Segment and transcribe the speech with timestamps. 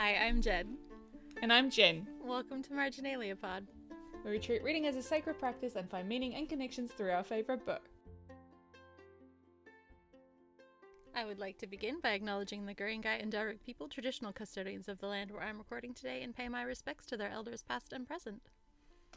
[0.00, 0.78] Hi, I'm Jen.
[1.42, 2.06] And I'm Jen.
[2.22, 3.66] Welcome to Marginalia Pod.
[4.22, 7.24] where we treat reading as a sacred practice and find meaning and connections through our
[7.24, 7.82] favourite book.
[11.16, 15.00] I would like to begin by acknowledging the Guringai and Darug people, traditional custodians of
[15.00, 18.06] the land where I'm recording today, and pay my respects to their elders past and
[18.06, 18.42] present.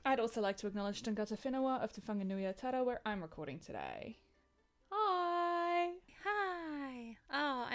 [0.03, 4.17] I'd also like to acknowledge Tangata Whenua of Te Whanganui Tara where I'm recording today.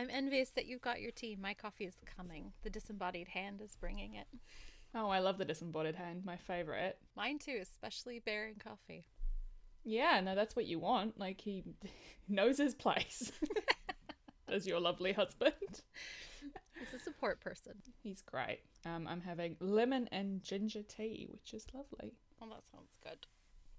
[0.06, 1.36] I'm envious that you've got your tea.
[1.40, 2.52] My coffee is coming.
[2.62, 4.28] The disembodied hand is bringing it.
[4.94, 6.94] Oh, I love the disembodied hand, my favourite.
[7.16, 9.04] Mine too, especially bearing coffee.
[9.82, 11.18] Yeah, no, that's what you want.
[11.18, 11.64] Like, he
[12.28, 13.32] knows his place.
[14.48, 15.52] As your lovely husband.
[16.78, 17.72] He's a support person.
[18.04, 18.60] He's great.
[18.84, 22.12] Um, I'm having lemon and ginger tea, which is lovely.
[22.40, 23.26] Well, that sounds good.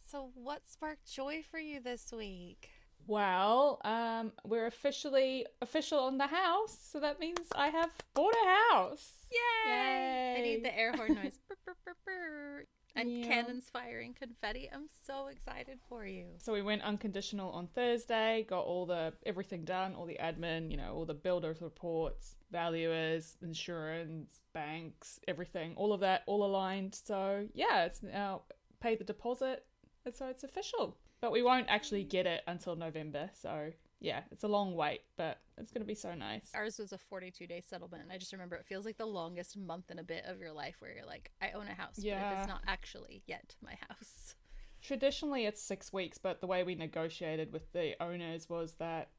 [0.03, 2.69] So, what sparked joy for you this week?
[3.07, 8.73] Well, um, we're officially official on the house, so that means I have bought a
[8.73, 9.11] house.
[9.31, 10.35] Yay!
[10.37, 11.39] I need the air horn noise.
[11.47, 12.65] Brr, brr, brr.
[12.95, 13.27] And Yeah.
[13.27, 14.69] cannons firing confetti.
[14.73, 16.25] I'm so excited for you.
[16.39, 20.77] So we went unconditional on Thursday, got all the everything done, all the admin, you
[20.77, 26.95] know, all the builders reports, valuers, insurance, banks, everything, all of that, all aligned.
[26.95, 28.43] So yeah, it's now
[28.81, 29.65] paid the deposit,
[30.05, 30.97] and so it's official.
[31.21, 33.29] But we won't actually get it until November.
[33.33, 36.51] So yeah, it's a long wait, but it's gonna be so nice.
[36.53, 38.03] Ours was a 42 day settlement.
[38.03, 40.51] And I just remember it feels like the longest month and a bit of your
[40.51, 44.35] life where you're like, I own a house, but it's not actually yet my house.
[44.81, 49.09] Traditionally, it's six weeks, but the way we negotiated with the owners was that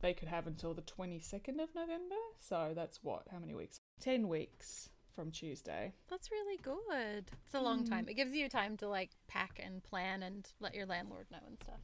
[0.00, 2.16] they could have until the 22nd of November.
[2.38, 3.22] So that's what?
[3.32, 3.80] How many weeks?
[4.00, 5.94] 10 weeks from Tuesday.
[6.08, 7.30] That's really good.
[7.44, 7.88] It's a long mm.
[7.88, 8.06] time.
[8.08, 11.58] It gives you time to like pack and plan and let your landlord know and
[11.60, 11.80] stuff.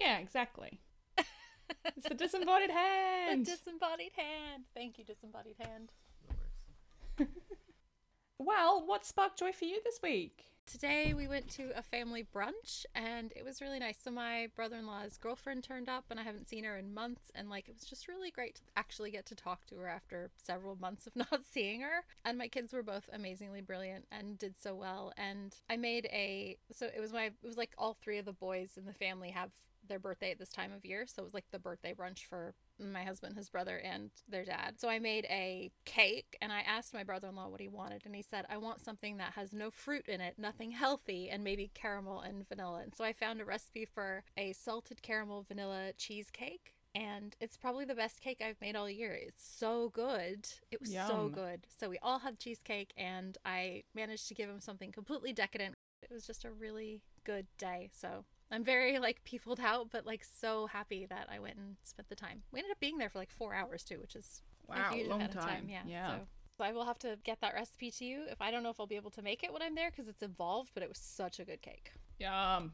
[0.00, 0.80] Yeah, exactly.
[1.18, 2.78] it's the disembodied hand.
[3.28, 3.46] The hand.
[3.46, 4.64] disembodied hand.
[4.74, 5.92] Thank you, disembodied hand.
[8.38, 10.44] well, what sparked joy for you this week?
[10.66, 13.96] Today we went to a family brunch and it was really nice.
[14.04, 17.68] So my brother-in-law's girlfriend turned up and I haven't seen her in months and like
[17.68, 21.06] it was just really great to actually get to talk to her after several months
[21.06, 22.04] of not seeing her.
[22.24, 26.58] And my kids were both amazingly brilliant and did so well and I made a
[26.70, 29.30] so it was my it was like all three of the boys in the family
[29.30, 29.50] have
[29.88, 32.54] their birthday at this time of year, so it was like the birthday brunch for
[32.78, 34.74] my husband, his brother, and their dad.
[34.78, 38.02] So I made a cake and I asked my brother in law what he wanted.
[38.04, 41.42] And he said, I want something that has no fruit in it, nothing healthy, and
[41.42, 42.80] maybe caramel and vanilla.
[42.82, 46.74] And so I found a recipe for a salted caramel vanilla cheesecake.
[46.94, 49.12] And it's probably the best cake I've made all year.
[49.12, 50.48] It's so good.
[50.70, 51.66] It was so good.
[51.78, 55.76] So we all had cheesecake, and I managed to give him something completely decadent.
[56.02, 57.90] It was just a really good day.
[57.92, 62.08] So I'm very like peopled out, but like so happy that I went and spent
[62.08, 62.42] the time.
[62.52, 65.08] We ended up being there for like four hours too, which is a Wow, huge
[65.08, 65.66] long amount of time.
[65.68, 65.82] Yeah.
[65.86, 66.08] Yeah.
[66.08, 66.20] So,
[66.58, 68.24] so I will have to get that recipe to you.
[68.30, 70.08] If I don't know if I'll be able to make it when I'm there because
[70.08, 71.92] it's involved, but it was such a good cake.
[72.18, 72.72] Yum.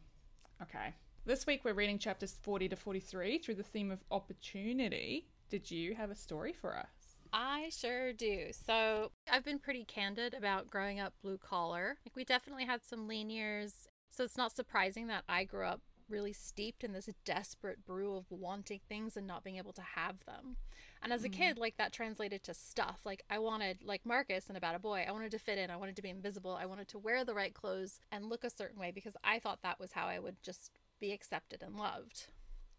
[0.62, 0.94] Okay.
[1.26, 5.26] This week we're reading chapters 40 to 43 through the theme of opportunity.
[5.50, 6.86] Did you have a story for us?
[7.32, 8.50] I sure do.
[8.52, 11.96] So I've been pretty candid about growing up blue collar.
[12.06, 13.88] Like we definitely had some lean years.
[14.14, 18.30] So it's not surprising that I grew up really steeped in this desperate brew of
[18.30, 20.56] wanting things and not being able to have them.
[21.02, 21.40] And as a mm-hmm.
[21.40, 23.00] kid, like that translated to stuff.
[23.04, 25.70] Like I wanted, like Marcus and About a Boy, I wanted to fit in.
[25.70, 26.56] I wanted to be invisible.
[26.60, 29.62] I wanted to wear the right clothes and look a certain way because I thought
[29.62, 30.70] that was how I would just
[31.00, 32.28] be accepted and loved.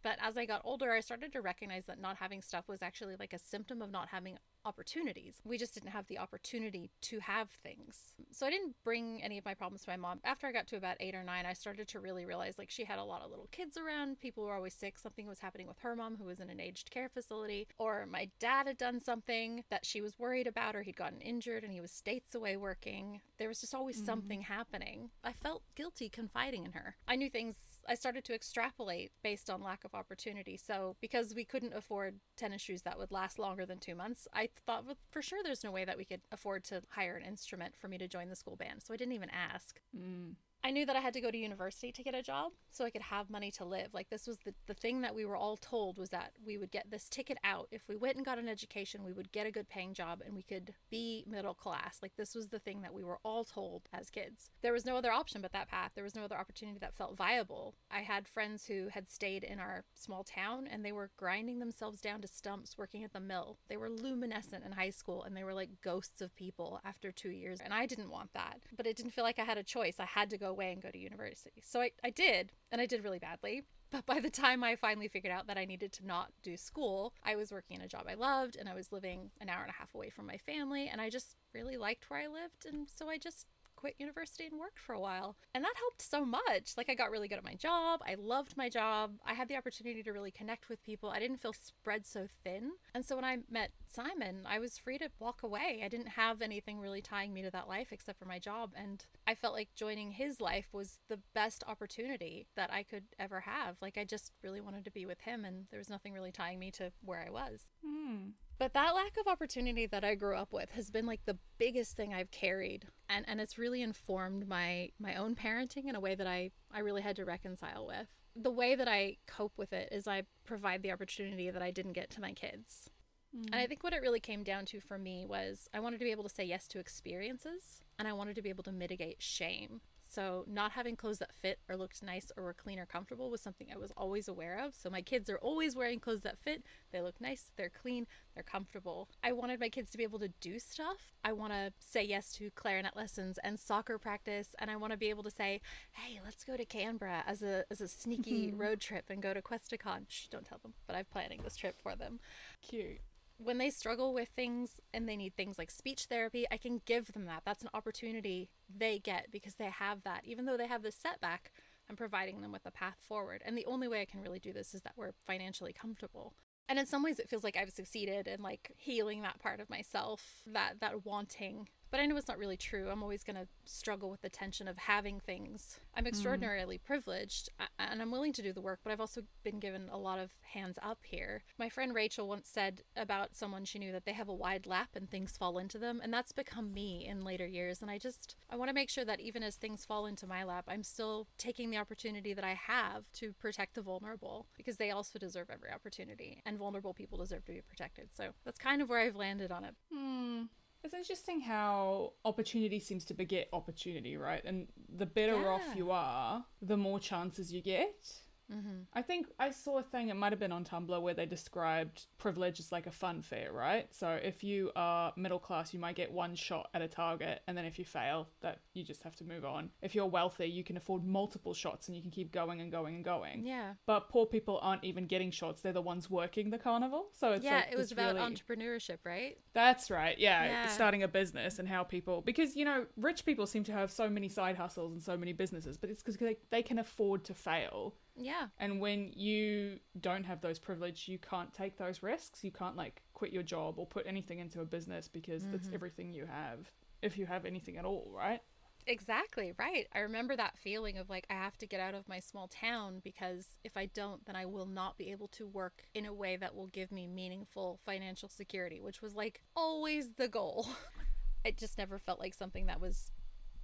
[0.05, 3.16] But as I got older, I started to recognize that not having stuff was actually
[3.19, 5.41] like a symptom of not having opportunities.
[5.43, 8.13] We just didn't have the opportunity to have things.
[8.31, 10.19] So I didn't bring any of my problems to my mom.
[10.23, 12.83] After I got to about eight or nine, I started to really realize like she
[12.83, 14.19] had a lot of little kids around.
[14.19, 14.99] People were always sick.
[14.99, 18.29] Something was happening with her mom, who was in an aged care facility, or my
[18.39, 21.81] dad had done something that she was worried about, or he'd gotten injured and he
[21.81, 23.21] was states away working.
[23.39, 24.05] There was just always mm-hmm.
[24.05, 25.09] something happening.
[25.23, 26.95] I felt guilty confiding in her.
[27.07, 27.56] I knew things
[27.87, 30.57] I started to extrapolate based on lack of opportunity.
[30.57, 34.49] So, because we couldn't afford tennis shoes that would last longer than two months, I
[34.65, 37.75] thought well, for sure there's no way that we could afford to hire an instrument
[37.77, 38.83] for me to join the school band.
[38.83, 39.79] So, I didn't even ask.
[39.95, 40.35] Mm.
[40.65, 42.89] I knew that I had to go to university to get a job so I
[42.89, 43.94] could have money to live.
[43.94, 46.71] Like this was the, the thing that we were all told was that we would
[46.71, 47.67] get this ticket out.
[47.69, 50.35] If we went and got an education, we would get a good paying job and
[50.35, 52.00] we could be middle class.
[52.01, 54.50] Like this was the thing that we were all told as kids.
[54.63, 55.91] There was no other option but that path.
[55.94, 57.75] There was no other opportunity that felt viable.
[57.91, 62.01] I had friends who had stayed in our small town and they were grinding themselves
[62.01, 63.59] down to stumps working at the mill.
[63.69, 67.29] They were luminescent in high school and they were like ghosts of people after two
[67.29, 67.59] years.
[67.63, 68.61] And I didn't want that.
[68.75, 69.97] But it didn't feel like I had a choice.
[70.00, 71.62] I had to go away and go to university.
[71.63, 73.63] So I, I did, and I did really badly.
[73.92, 77.13] But by the time I finally figured out that I needed to not do school,
[77.24, 79.69] I was working in a job I loved and I was living an hour and
[79.69, 80.90] a half away from my family.
[80.92, 82.66] And I just really liked where I lived.
[82.68, 85.36] And so I just quit university and worked for a while.
[85.54, 86.74] And that helped so much.
[86.75, 88.02] Like, I got really good at my job.
[88.07, 89.13] I loved my job.
[89.25, 91.10] I had the opportunity to really connect with people.
[91.10, 92.72] I didn't feel spread so thin.
[92.94, 95.81] And so when I met Simon, I was free to walk away.
[95.83, 98.71] I didn't have anything really tying me to that life except for my job.
[98.75, 103.42] And I felt like joining his life was the best opportunity that I could ever
[103.42, 103.77] have.
[103.81, 106.59] Like, I just really wanted to be with him, and there was nothing really tying
[106.59, 107.69] me to where I was.
[107.86, 108.31] Mm.
[108.57, 111.95] But that lack of opportunity that I grew up with has been like the biggest
[111.95, 116.15] thing I've carried and and it's really informed my my own parenting in a way
[116.15, 118.07] that I I really had to reconcile with.
[118.36, 121.94] The way that I cope with it is I provide the opportunity that I didn't
[121.94, 122.89] get to my kids.
[123.35, 123.45] Mm.
[123.51, 126.05] And I think what it really came down to for me was I wanted to
[126.05, 129.21] be able to say yes to experiences and I wanted to be able to mitigate
[129.21, 129.81] shame.
[130.07, 133.41] So, not having clothes that fit or looked nice or were clean or comfortable was
[133.41, 134.73] something I was always aware of.
[134.73, 136.63] So, my kids are always wearing clothes that fit.
[136.93, 139.09] They look nice, they're clean, they're comfortable.
[139.23, 141.15] I wanted my kids to be able to do stuff.
[141.25, 144.55] I want to say yes to clarinet lessons and soccer practice.
[144.59, 145.59] And I want to be able to say,
[145.91, 149.41] hey, let's go to Canberra as a, as a sneaky road trip and go to
[149.41, 150.05] Questacon.
[150.07, 152.19] Shh, don't tell them, but I'm planning this trip for them.
[152.61, 153.01] Cute
[153.37, 157.13] when they struggle with things and they need things like speech therapy, I can give
[157.13, 157.43] them that.
[157.45, 160.21] That's an opportunity they get because they have that.
[160.25, 161.51] Even though they have this setback,
[161.89, 163.41] I'm providing them with a path forward.
[163.45, 166.33] And the only way I can really do this is that we're financially comfortable.
[166.67, 169.69] And in some ways it feels like I've succeeded in like healing that part of
[169.69, 172.89] myself, that that wanting but I know it's not really true.
[172.89, 175.79] I'm always going to struggle with the tension of having things.
[175.95, 176.07] I'm mm.
[176.07, 176.83] extraordinarily mm.
[176.83, 177.49] privileged
[177.79, 180.31] and I'm willing to do the work, but I've also been given a lot of
[180.41, 181.43] hands up here.
[181.57, 184.89] My friend Rachel once said about someone she knew that they have a wide lap
[184.95, 187.81] and things fall into them, and that's become me in later years.
[187.81, 190.43] And I just I want to make sure that even as things fall into my
[190.43, 194.91] lap, I'm still taking the opportunity that I have to protect the vulnerable because they
[194.91, 198.09] also deserve every opportunity and vulnerable people deserve to be protected.
[198.15, 199.75] So that's kind of where I've landed on it.
[199.93, 200.43] Hmm.
[200.85, 204.43] It's interesting how opportunity seems to beget opportunity, right?
[204.45, 205.47] And the better yeah.
[205.47, 208.05] off you are, the more chances you get.
[208.51, 208.81] Mm-hmm.
[208.94, 212.06] I think I saw a thing, it might have been on Tumblr, where they described
[212.18, 213.88] privilege as like a fun fair, right?
[213.92, 217.57] So if you are middle class, you might get one shot at a target, and
[217.57, 219.69] then if you fail, that you just have to move on.
[219.81, 222.95] If you're wealthy, you can afford multiple shots and you can keep going and going
[222.95, 223.45] and going.
[223.45, 223.74] Yeah.
[223.86, 227.07] But poor people aren't even getting shots, they're the ones working the carnival.
[227.13, 228.33] So it's Yeah, like it was about really...
[228.33, 229.38] entrepreneurship, right?
[229.53, 230.45] That's right, yeah.
[230.45, 230.68] yeah.
[230.68, 234.09] Starting a business and how people, because, you know, rich people seem to have so
[234.09, 237.33] many side hustles and so many businesses, but it's because they, they can afford to
[237.33, 238.47] fail yeah.
[238.59, 242.44] And when you don't have those privilege, you can't take those risks.
[242.44, 245.51] You can't like quit your job or put anything into a business because mm-hmm.
[245.51, 246.71] that's everything you have,
[247.01, 248.41] if you have anything at all, right?
[248.88, 249.88] Exactly, right.
[249.94, 253.01] I remember that feeling of like, I have to get out of my small town
[253.03, 256.38] because if I don't, then I will not be able to work in a way
[256.38, 260.68] that will give me meaningful financial security, which was like always the goal.
[261.44, 263.11] it just never felt like something that was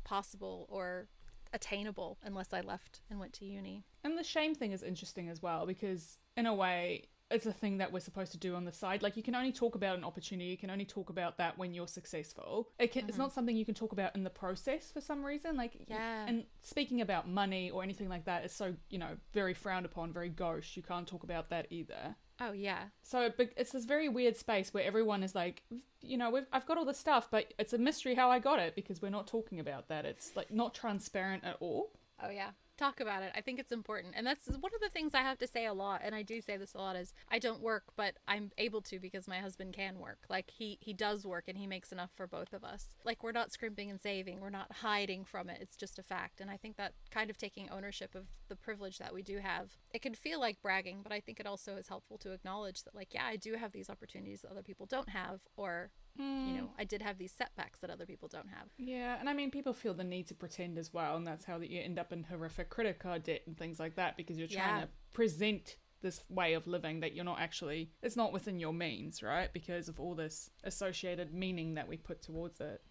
[0.04, 1.08] possible or
[1.54, 3.84] attainable unless I left and went to uni.
[4.04, 7.78] And the shame thing is interesting as well because, in a way, it's a thing
[7.78, 9.02] that we're supposed to do on the side.
[9.02, 11.74] Like you can only talk about an opportunity, you can only talk about that when
[11.74, 12.70] you're successful.
[12.78, 13.10] It can, mm-hmm.
[13.10, 15.56] It's not something you can talk about in the process for some reason.
[15.56, 16.26] Like yeah.
[16.28, 20.14] And speaking about money or anything like that is so you know very frowned upon,
[20.14, 20.76] very gauche.
[20.76, 22.16] You can't talk about that either.
[22.44, 22.86] Oh yeah.
[23.04, 25.62] So it's this very weird space where everyone is like,
[26.02, 28.58] you know, we've, I've got all this stuff, but it's a mystery how I got
[28.58, 30.06] it because we're not talking about that.
[30.06, 31.92] It's like not transparent at all.
[32.24, 32.50] Oh yeah
[32.82, 33.32] talk about it.
[33.36, 34.14] I think it's important.
[34.18, 36.42] And that's one of the things I have to say a lot, and I do
[36.42, 39.74] say this a lot is I don't work, but I'm able to because my husband
[39.74, 40.20] can work.
[40.30, 42.96] Like he he does work and he makes enough for both of us.
[43.06, 44.40] Like we're not scrimping and saving.
[44.40, 45.60] We're not hiding from it.
[45.62, 46.42] It's just a fact.
[46.42, 49.70] And I think that kind of taking ownership of the privilege that we do have,
[49.94, 52.96] it can feel like bragging, but I think it also is helpful to acknowledge that
[52.96, 56.48] like, yeah, I do have these opportunities that other people don't have or Mm.
[56.48, 58.68] You know, I did have these setbacks that other people don't have.
[58.78, 61.58] Yeah, and I mean, people feel the need to pretend as well, and that's how
[61.60, 64.48] that you end up in horrific credit card debt and things like that because you're
[64.48, 64.82] trying yeah.
[64.82, 69.22] to present this way of living that you're not actually it's not within your means
[69.22, 72.82] right because of all this associated meaning that we put towards it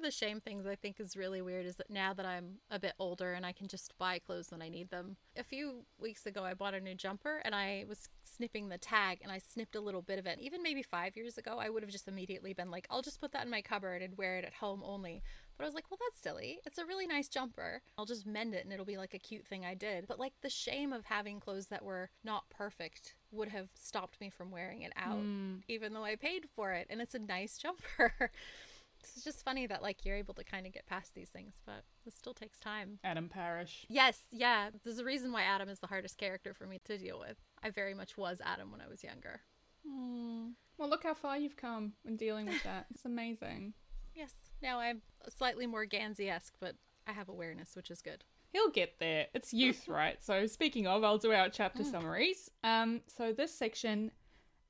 [0.00, 2.78] of the shame things I think is really weird is that now that I'm a
[2.78, 5.16] bit older and I can just buy clothes when I need them.
[5.36, 9.18] A few weeks ago, I bought a new jumper and I was snipping the tag
[9.22, 10.38] and I snipped a little bit of it.
[10.40, 13.32] Even maybe five years ago, I would have just immediately been like, I'll just put
[13.32, 15.22] that in my cupboard and wear it at home only.
[15.56, 16.60] But I was like, well, that's silly.
[16.64, 17.82] It's a really nice jumper.
[17.98, 20.06] I'll just mend it and it'll be like a cute thing I did.
[20.08, 24.30] But like the shame of having clothes that were not perfect would have stopped me
[24.30, 25.60] from wearing it out, mm.
[25.68, 26.86] even though I paid for it.
[26.88, 28.30] And it's a nice jumper.
[29.02, 31.84] It's just funny that like you're able to kind of get past these things, but
[32.06, 32.98] it still takes time.
[33.04, 33.86] Adam Parrish.
[33.88, 34.70] Yes, yeah.
[34.84, 37.36] There's a reason why Adam is the hardest character for me to deal with.
[37.62, 39.40] I very much was Adam when I was younger.
[39.88, 40.52] Mm.
[40.78, 42.86] Well, look how far you've come in dealing with that.
[42.90, 43.74] It's amazing.
[44.12, 44.32] Yes.
[44.60, 46.74] Now I'm slightly more Gansey esque, but
[47.06, 48.24] I have awareness, which is good.
[48.52, 49.28] He'll get there.
[49.34, 50.22] It's youth, right?
[50.22, 52.50] So speaking of, I'll do our chapter summaries.
[52.64, 54.10] Um, so this section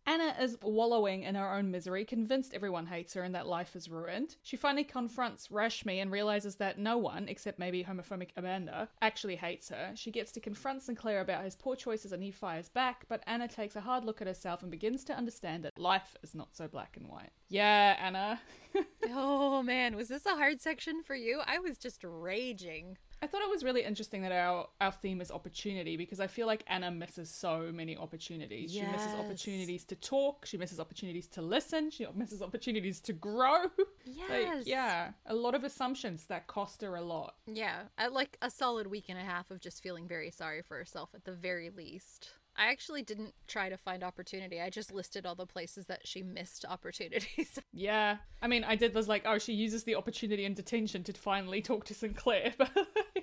[0.07, 3.89] Anna is wallowing in her own misery, convinced everyone hates her and that life is
[3.89, 4.37] ruined.
[4.43, 9.69] She finally confronts Rashmi and realizes that no one, except maybe homophobic Amanda, actually hates
[9.69, 9.93] her.
[9.95, 13.49] She gets to confront Sinclair about his poor choices and he fires back, but Anna
[13.49, 16.67] takes a hard look at herself and begins to understand that life is not so
[16.67, 17.31] black and white.
[17.49, 18.41] Yeah, Anna.
[19.11, 21.41] oh man, was this a hard section for you?
[21.47, 22.97] I was just raging.
[23.23, 26.47] I thought it was really interesting that our our theme is opportunity because I feel
[26.47, 28.73] like Anna misses so many opportunities.
[28.73, 33.65] She misses opportunities to talk, she misses opportunities to listen, she misses opportunities to grow.
[34.07, 34.31] Yes.
[34.57, 37.35] Like, yeah, a lot of assumptions that cost her a lot.
[37.47, 40.77] Yeah, I like a solid week and a half of just feeling very sorry for
[40.77, 42.31] herself at the very least.
[42.57, 44.61] I actually didn't try to find opportunity.
[44.61, 47.59] I just listed all the places that she missed opportunities.
[47.73, 51.13] Yeah, I mean, I did was like, oh, she uses the opportunity in detention to
[51.13, 52.71] finally talk to Sinclair, but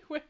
[0.10, 0.22] we're,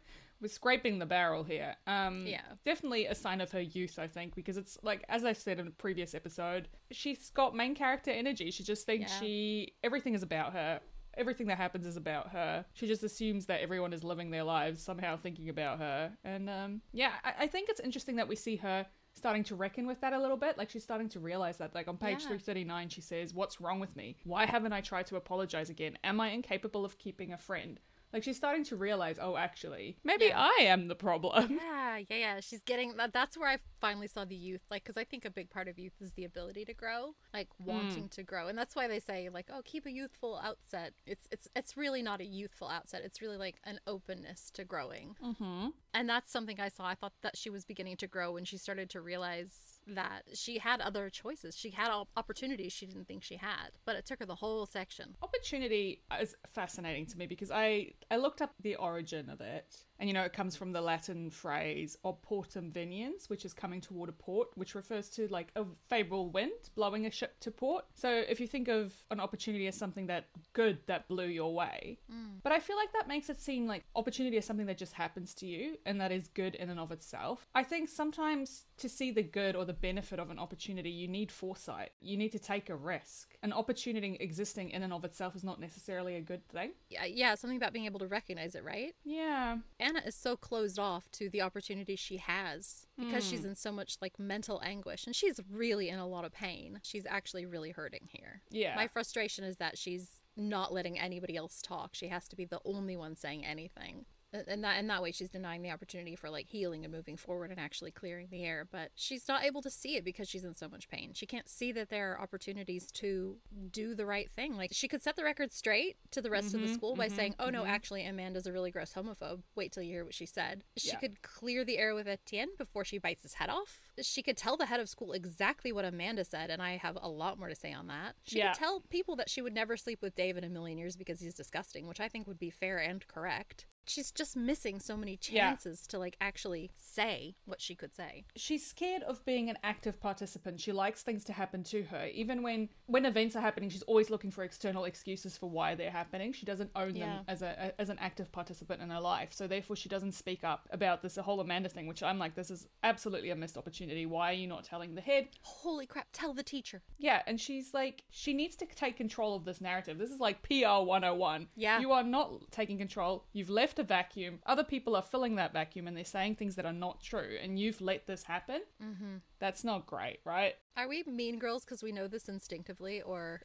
[0.42, 1.76] we're scraping the barrel here.
[1.86, 2.42] Um, Yeah.
[2.66, 5.68] definitely a sign of her youth, I think, because it's like as I said in
[5.68, 8.52] a previous episode, she's got main character energy.
[8.52, 9.20] She just thinks Yeah.
[9.20, 10.80] she everything is about her.
[11.18, 12.66] Everything that happens is about her.
[12.74, 16.12] She just assumes that everyone is living their lives somehow thinking about her.
[16.24, 19.88] And um, yeah, I, I think it's interesting that we see her starting to reckon
[19.88, 20.58] with that a little bit.
[20.58, 21.74] Like she's starting to realize that.
[21.74, 22.28] Like on page Yeah.
[22.38, 24.16] 339, she says, What's wrong with me?
[24.24, 25.98] Why haven't I tried to apologize again?
[26.04, 27.80] Am I incapable of keeping a friend?
[28.14, 30.40] Like she's starting to realize, oh, actually, maybe Yeah.
[30.40, 31.60] I am the problem.
[31.62, 32.40] yeah, yeah, yeah.
[32.40, 33.14] She's getting that.
[33.14, 34.62] That's where I finally saw the youth.
[34.72, 37.50] Like, because I think a big part of youth is the ability to grow, like
[37.64, 40.94] wanting to grow, and that's why they say like, oh, keep a youthful outset.
[41.06, 43.02] It's it's it's really not a youthful outset.
[43.04, 45.16] It's really like an openness to growing.
[45.24, 45.68] Mm-hmm.
[45.94, 46.86] And that's something I saw.
[46.86, 50.60] I thought that she was beginning to grow when she started to realize that she
[50.60, 51.58] had other choices.
[51.58, 55.16] She had opportunities she didn't think she had, but it took her the whole section.
[55.22, 60.10] Opportunity is fascinating to me because I I looked up the origin of it, and
[60.10, 64.10] you know it comes from the Latin phrase "ob portum veniens," which is coming toward
[64.10, 67.86] a port, which refers to like a favorable wind blowing a ship to port.
[67.96, 72.00] So if you think of an opportunity as something that good that blew your way,
[72.12, 72.40] mm.
[72.44, 75.34] but I feel like that makes it seem like opportunity is something that just happens
[75.36, 77.48] to you and that is good in and of itself.
[77.56, 81.32] I think sometimes to see the good or the benefit of an opportunity, you need
[81.32, 81.92] foresight.
[82.02, 83.36] You need to take a risk.
[83.44, 86.72] An opportunity existing in and of itself is not necessarily a good thing.
[86.90, 88.96] Yeah, yeah, something about being able to recognize it, right?
[89.04, 89.58] Yeah.
[89.80, 93.50] Anna is so closed off to the opportunities she has because she's hmm.
[93.50, 96.80] in so much like mental anguish and she's really in a lot of pain.
[96.82, 98.42] She's actually really hurting here.
[98.50, 98.76] Yeah.
[98.76, 101.94] My frustration is that she's not letting anybody else talk.
[101.94, 104.06] She has to be the only one saying anything.
[104.34, 107.50] And that in that way she's denying the opportunity for like healing and moving forward
[107.50, 110.54] and actually clearing the air, but she's not able to see it because she's in
[110.54, 111.12] so much pain.
[111.14, 113.38] She can't see that there are opportunities to
[113.72, 114.58] do the right thing.
[114.58, 117.08] Like she could set the record straight to the rest of the mm-hmm, school by
[117.08, 117.70] mm-hmm, saying, "Oh no, mm-hmm.
[117.70, 119.44] actually Amanda's a really gross homophobe.
[119.56, 120.98] Wait till you hear what she said." She Yeah.
[120.98, 123.82] could clear the air with Etienne before she bites his head off.
[124.02, 127.10] She could tell the head of school exactly what Amanda said, and I have a
[127.10, 128.16] lot more to say on that.
[128.24, 128.52] She Yeah.
[128.52, 131.20] could tell people that she would never sleep with Dave in a million years because
[131.22, 133.66] he's disgusting, which I think would be fair and correct.
[133.88, 135.50] She's just missing so many Yeah.
[135.50, 138.26] chances to like actually say what she could say.
[138.36, 140.60] she's scared of being an active participant.
[140.60, 142.08] She likes things to happen to her.
[142.14, 145.92] Even when when events are happening, she's always looking for external excuses for why they're
[145.92, 146.32] happening.
[146.34, 147.06] She doesn't own Yeah.
[147.18, 149.34] them as a as an active participant in her life.
[149.34, 152.52] So therefore she doesn't speak up about this whole Amanda thing, which I'm like this
[152.52, 154.06] is absolutely a missed opportunity.
[154.06, 155.30] Why are you not telling the head?
[155.42, 156.82] Holy crap, tell the teacher.
[156.98, 159.98] Yeah, and she's like she needs to take control of this narrative.
[159.98, 161.50] This is like PR 101.
[161.56, 161.80] Yeah.
[161.80, 163.26] You are not taking control.
[163.34, 164.40] You've left a vacuum.
[164.46, 167.60] Other people are filling that vacuum and they're saying things that are not true and
[167.60, 168.62] you've let this happen.
[168.84, 169.18] Mm-hmm.
[169.40, 170.56] That's not great, right?
[170.76, 173.42] Are we mean girls because we know this instinctively, or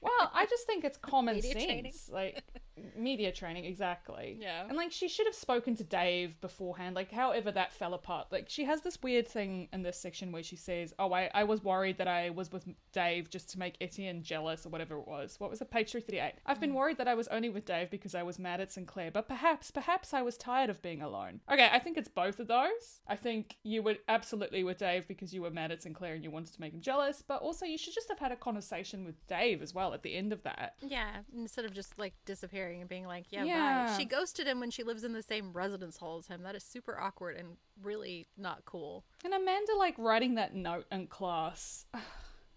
[0.00, 2.08] Well, I just think it's common sense.
[2.12, 2.44] Like
[2.96, 4.38] media training, exactly.
[4.40, 4.64] Yeah.
[4.68, 6.94] And like she should have spoken to Dave beforehand.
[6.96, 8.28] Like however that fell apart.
[8.30, 11.44] Like she has this weird thing in this section where she says, Oh, I, I
[11.44, 15.06] was worried that I was with Dave just to make Etienne jealous or whatever it
[15.08, 15.36] was.
[15.38, 15.70] What was it?
[15.70, 16.34] Page 338.
[16.46, 16.60] I've Mm.
[16.60, 19.28] been worried that I was only with Dave because I was mad at Sinclair, but
[19.28, 21.40] perhaps, perhaps I was tired of being alone.
[21.50, 23.00] Okay, I think it's both of those.
[23.06, 26.30] I think you were absolutely with Dave because you were mad at Sinclair and you
[26.30, 29.24] wanted to make him jealous, but also you should just have had a conversation with
[29.28, 30.74] Dave as well at the end of that.
[30.82, 33.86] yeah, instead of just like disappearing and being like, yeah, Yeah.
[33.88, 33.96] bye.
[33.98, 36.42] She ghosted him when she lives in the same residence hall as him.
[36.42, 39.04] That is super awkward and really not cool.
[39.24, 41.86] And Amanda like writing that note in class.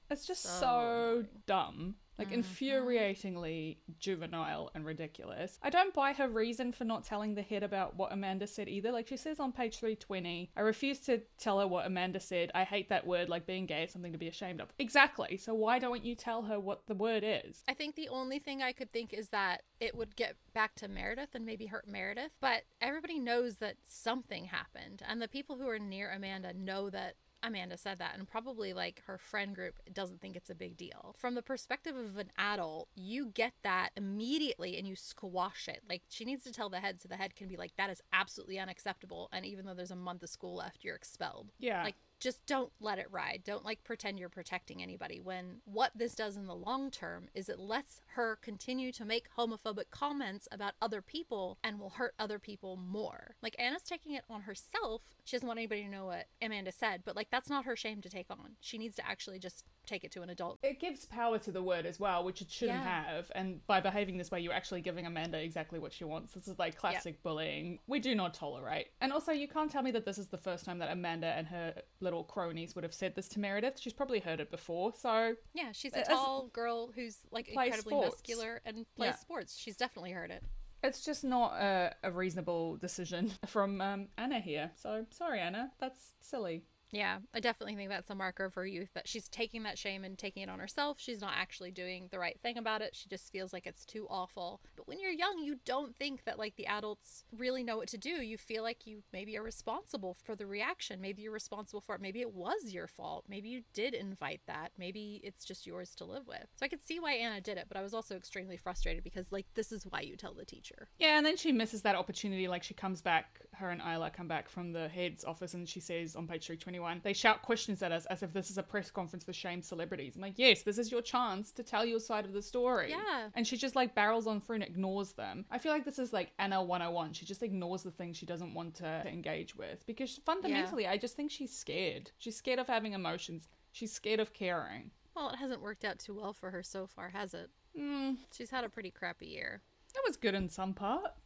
[0.09, 1.95] It's just So so dumb.
[2.21, 5.57] Like mm, infuriatingly juvenile and ridiculous.
[5.63, 8.91] I don't buy her reason for not telling the head about what Amanda said either.
[8.91, 12.51] Like she says on page 320, I refuse to tell her what Amanda said.
[12.53, 14.69] I hate that word, like being gay is something to be ashamed of.
[14.77, 15.37] Exactly.
[15.37, 17.63] So why don't you tell her what the word is?
[17.67, 20.87] I think the only thing I could think is that it would get back to
[20.87, 25.67] Meredith and maybe hurt Meredith, but everybody knows that something happened, and the people who
[25.67, 30.21] are near Amanda know that Amanda said that, and probably like her friend group doesn't
[30.21, 31.15] think it's a big deal.
[31.17, 35.81] From the perspective of an adult, you get that immediately and you squash it.
[35.89, 38.01] Like she needs to tell the head so the head can be like, that is
[38.13, 39.29] absolutely unacceptable.
[39.31, 41.51] And even though there's a month of school left, you're expelled.
[41.59, 41.83] Yeah.
[41.83, 43.41] Like just don't let it ride.
[43.43, 47.49] Don't like pretend you're protecting anybody when what this does in the long term is
[47.49, 52.37] it lets her continue to make homophobic comments about other people and will hurt other
[52.37, 53.35] people more.
[53.41, 55.01] Like Anna's taking it on herself.
[55.23, 58.01] She doesn't want anybody to know what Amanda said, but like that's not her shame
[58.01, 58.55] to take on.
[58.59, 60.59] She needs to actually just take it to an adult.
[60.63, 63.03] It gives power to the word as well, which it shouldn't Yeah.
[63.03, 63.31] have.
[63.35, 66.33] And by behaving this way, you're actually giving Amanda exactly what she wants.
[66.33, 67.79] This is like classic bullying.
[67.87, 68.87] We do not tolerate.
[69.01, 71.47] And also, you can't tell me that this is the first time that Amanda and
[71.47, 73.79] her little cronies would have said this to Meredith.
[73.79, 74.93] She's probably heard it before.
[74.95, 78.15] So Yeah, she's a tall girl who's like incredibly sports.
[78.15, 79.15] muscular and plays Yeah.
[79.17, 79.57] sports.
[79.57, 80.43] She's definitely heard it.
[80.83, 84.71] It's just not a, a reasonable decision from um, Anna here.
[84.75, 85.71] So sorry, Anna.
[85.79, 86.63] That's silly.
[86.91, 90.03] Yeah, I definitely think that's a marker of her youth that she's taking that shame
[90.03, 90.97] and taking it on herself.
[90.99, 92.95] She's not actually doing the right thing about it.
[92.95, 94.59] She just feels like it's too awful.
[94.75, 97.97] But when you're young, you don't think that like the adults really know what to
[97.97, 98.09] do.
[98.09, 100.99] You feel like you maybe are responsible for the reaction.
[100.99, 102.01] Maybe you're responsible for it.
[102.01, 103.25] Maybe it was your fault.
[103.29, 104.71] Maybe you did invite that.
[104.77, 106.45] Maybe it's just yours to live with.
[106.55, 109.31] So I could see why Anna did it, but I was also extremely frustrated because
[109.31, 110.89] like this is why you tell the teacher.
[110.99, 112.49] Yeah, and then she misses that opportunity.
[112.49, 115.79] Like she comes back, her and Isla come back from the head's office, and she
[115.79, 118.89] says on page 321, they shout questions at us as if this is a press
[118.91, 120.15] conference for shamed celebrities.
[120.15, 122.89] I'm like, yes, this is your chance to tell your side of the story.
[122.91, 123.29] Yeah.
[123.35, 125.45] And she just like barrels on through and ignores them.
[125.51, 127.13] I feel like this is like Anna 101.
[127.13, 130.97] She just ignores the things she doesn't want to, to engage with because fundamentally, I
[130.97, 132.11] just think she's scared.
[132.17, 133.47] She's scared of having emotions.
[133.71, 134.91] She's scared of caring.
[135.15, 137.49] Well, it hasn't worked out too well for her so far, has it?
[137.77, 139.61] Hmm, She's had a pretty crappy year.
[139.93, 141.19] it was good in some parts.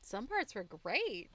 [0.00, 1.30] some parts were great.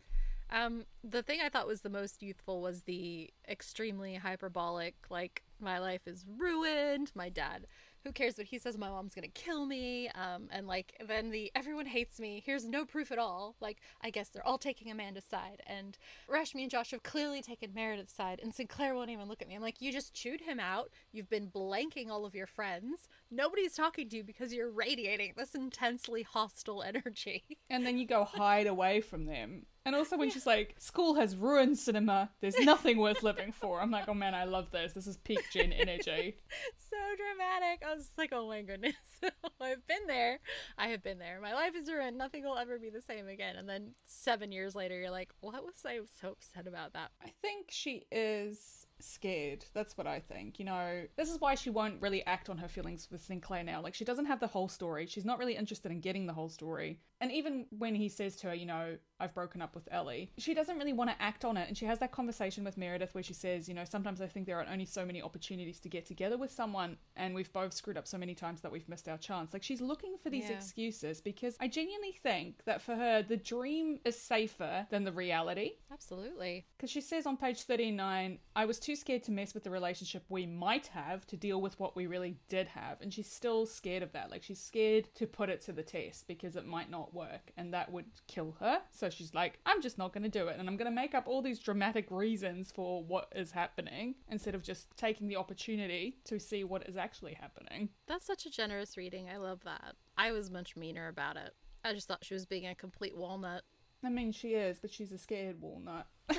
[0.49, 5.79] Um, the thing I thought was the most youthful was the extremely hyperbolic, like, my
[5.79, 7.65] life is ruined, my dad,
[8.03, 11.51] who cares what he says, my mom's gonna kill me, um, and like, then the
[11.55, 13.55] everyone hates me, here's no proof at all.
[13.59, 15.97] Like, I guess they're all taking Amanda's side, and
[16.29, 19.55] Rashmi and Josh have clearly taken Meredith's side, and Sinclair won't even look at me.
[19.55, 23.73] I'm like, you just chewed him out, you've been blanking all of your friends, nobody's
[23.73, 27.43] talking to you because you're radiating this intensely hostile energy.
[27.69, 29.65] and then you go hide away from them.
[29.87, 32.29] And also when she's like, "School has ruined cinema.
[32.41, 34.91] There's nothing worth living for." I'm like, "Oh man, I love this.
[34.91, 36.35] This is peak Jen energy."
[36.89, 37.83] so dramatic.
[37.85, 38.95] I was just like, oh my goodness.
[39.61, 40.39] I've been there.
[40.77, 41.39] I have been there.
[41.41, 42.17] My life is ruined.
[42.17, 43.55] Nothing will ever be the same again.
[43.55, 47.11] And then seven years later, you're like, what was I so upset about that?
[47.23, 49.65] I think she is scared.
[49.73, 50.59] That's what I think.
[50.59, 53.81] You know, this is why she won't really act on her feelings with Sinclair now.
[53.81, 55.07] Like, she doesn't have the whole story.
[55.07, 56.99] She's not really interested in getting the whole story.
[57.19, 60.53] And even when he says to her, you know, I've broken up with Ellie, she
[60.53, 61.67] doesn't really want to act on it.
[61.67, 64.45] And she has that conversation with Meredith where she says, you know, sometimes I think
[64.45, 67.97] there are only so many opportunities to get together with someone, and we've both screwed
[67.97, 69.53] up so many times that we've missed our chance.
[69.53, 70.57] Like, she's looking for these Yeah.
[70.57, 75.71] excuses because I genuinely think that for her, the dream is safer than the reality.
[75.91, 76.67] Absolutely.
[76.77, 80.23] Because she says on page 39, I was too scared to mess with the relationship
[80.29, 83.01] we might have to deal with what we really did have.
[83.01, 84.29] And she's still scared of that.
[84.29, 87.73] Like, she's scared to put it to the test because it might not work and
[87.73, 88.79] that would kill her.
[88.91, 90.57] So she's like, I'm just not going to do it.
[90.59, 94.55] And I'm going to make up all these dramatic reasons for what is happening instead
[94.55, 97.89] of just taking the opportunity to see what is actually happening.
[98.07, 99.27] That's such a generous reading.
[99.29, 99.95] I love that.
[100.17, 101.53] I was much meaner about it.
[101.83, 103.63] I just thought she was being a complete walnut.
[104.03, 106.07] I mean, she is, but she's a scared walnut.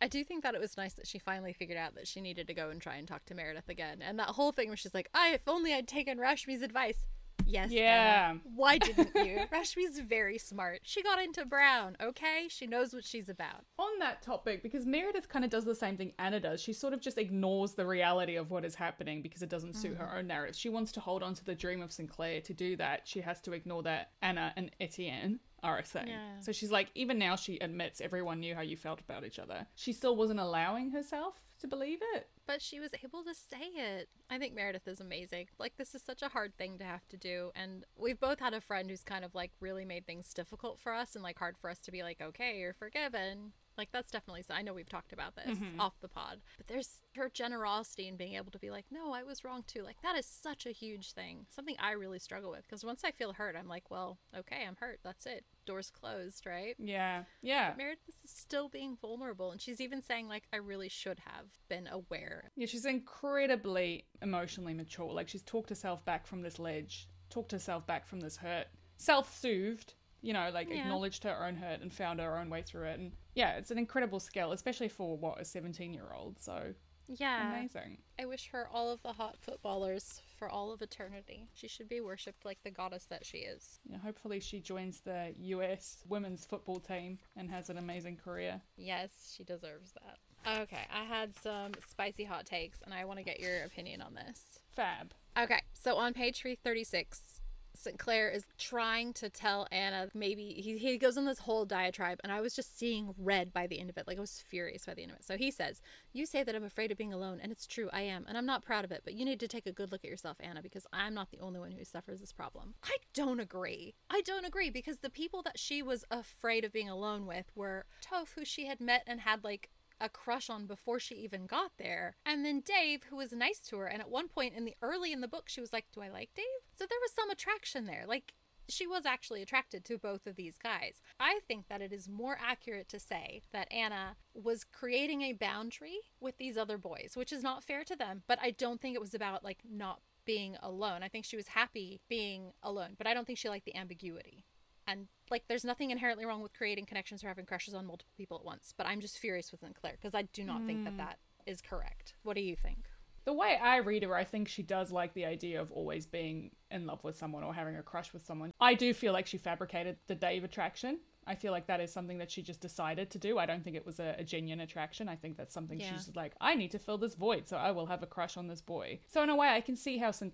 [0.00, 2.46] I do think that it was nice that she finally figured out that she needed
[2.48, 4.02] to go and try and talk to Meredith again.
[4.02, 7.06] And that whole thing where she's like, I if only I'd taken Rashmi's advice.
[7.46, 7.70] Yes.
[7.70, 8.30] Yeah.
[8.30, 8.40] Anna.
[8.54, 9.40] Why didn't you?
[9.52, 10.80] Rashmi's very smart.
[10.82, 12.46] She got into Brown, okay?
[12.48, 13.64] She knows what she's about.
[13.78, 16.60] on that topic because Meredith kind of does the same thing Anna does.
[16.60, 19.96] She sort of just ignores the reality of what is happening because it doesn't suit
[19.96, 20.18] her mm.
[20.18, 20.56] own narrative.
[20.56, 22.40] She wants to hold on to the dream of Sinclair.
[22.40, 25.84] To do that, she has to ignore that Anna and Etienne are a.
[26.06, 26.38] Yeah.
[26.40, 29.66] So she's like, even now she admits everyone knew how you felt about each other.
[29.74, 32.28] She still wasn't allowing herself to believe it.
[32.46, 34.08] But she was able to say it.
[34.30, 35.48] I think Meredith is amazing.
[35.58, 37.50] Like, this is such a hard thing to have to do.
[37.54, 40.92] And we've both had a friend who's kind of like really made things difficult for
[40.92, 43.52] us and like hard for us to be like, okay, you're forgiven.
[43.76, 45.80] Like that's definitely so I know we've talked about this mm-hmm.
[45.80, 46.40] off the pod.
[46.56, 49.82] But there's her generosity in being able to be like, "No, I was wrong too."
[49.82, 51.46] Like that is such a huge thing.
[51.50, 54.76] Something I really struggle with because once I feel hurt, I'm like, "Well, okay, I'm
[54.76, 55.00] hurt.
[55.04, 55.44] That's it.
[55.66, 57.24] Doors closed, right?" Yeah.
[57.42, 57.70] Yeah.
[57.70, 61.46] But Meredith is still being vulnerable and she's even saying like, "I really should have
[61.68, 65.12] been aware." Yeah, she's incredibly emotionally mature.
[65.12, 69.94] Like she's talked herself back from this ledge, talked herself back from this hurt, self-soothed
[70.26, 70.80] you know, like yeah.
[70.80, 72.98] acknowledged her own hurt and found her own way through it.
[72.98, 76.40] And yeah, it's an incredible skill, especially for what a 17 year old.
[76.40, 76.74] So
[77.08, 77.98] yeah, amazing.
[78.18, 81.48] I wish her all of the hot footballers for all of eternity.
[81.54, 83.80] She should be worshipped like the goddess that she is.
[83.88, 88.60] Yeah, hopefully she joins the US women's football team and has an amazing career.
[88.76, 90.60] Yes, she deserves that.
[90.62, 94.14] Okay, I had some spicy hot takes and I want to get your opinion on
[94.14, 94.60] this.
[94.74, 95.12] Fab.
[95.38, 97.35] Okay, so on page 336,
[97.76, 97.98] St.
[97.98, 102.32] Clair is trying to tell Anna maybe he, he goes on this whole diatribe and
[102.32, 104.06] I was just seeing red by the end of it.
[104.06, 105.24] Like I was furious by the end of it.
[105.24, 105.80] So he says,
[106.12, 108.46] You say that I'm afraid of being alone, and it's true, I am, and I'm
[108.46, 110.62] not proud of it, but you need to take a good look at yourself, Anna,
[110.62, 112.74] because I'm not the only one who suffers this problem.
[112.84, 113.94] I don't agree.
[114.10, 117.86] I don't agree because the people that she was afraid of being alone with were
[118.02, 121.72] Toph, who she had met and had like a crush on before she even got
[121.78, 122.16] there.
[122.24, 123.86] And then Dave, who was nice to her.
[123.86, 126.08] And at one point in the early in the book, she was like, Do I
[126.08, 126.44] like Dave?
[126.78, 128.04] So there was some attraction there.
[128.06, 128.34] Like,
[128.68, 131.00] she was actually attracted to both of these guys.
[131.20, 135.98] I think that it is more accurate to say that Anna was creating a boundary
[136.20, 139.00] with these other boys, which is not fair to them, but I don't think it
[139.00, 141.02] was about like not being alone.
[141.02, 144.44] I think she was happy being alone, but I don't think she liked the ambiguity.
[144.86, 148.36] And like, there's nothing inherently wrong with creating connections or having crushes on multiple people
[148.38, 148.72] at once.
[148.76, 150.66] But I'm just furious with Claire because I do not mm.
[150.66, 150.98] think that hmm.
[150.98, 152.14] that is correct.
[152.22, 152.78] What do you think?
[153.24, 156.52] The way I read her, I think she does like the idea of always being
[156.70, 158.52] in love with someone or having a crush with someone.
[158.60, 161.00] I do feel like she fabricated the Dave attraction.
[161.26, 163.36] I feel like that is something that she just decided to do.
[163.36, 165.08] I don't think it was a, a genuine attraction.
[165.08, 165.92] I think that's something yeah.
[165.92, 168.46] she's like, I need to fill this void, so I will have a crush on
[168.46, 169.00] this boy.
[169.08, 170.32] So in a way, I can see how St.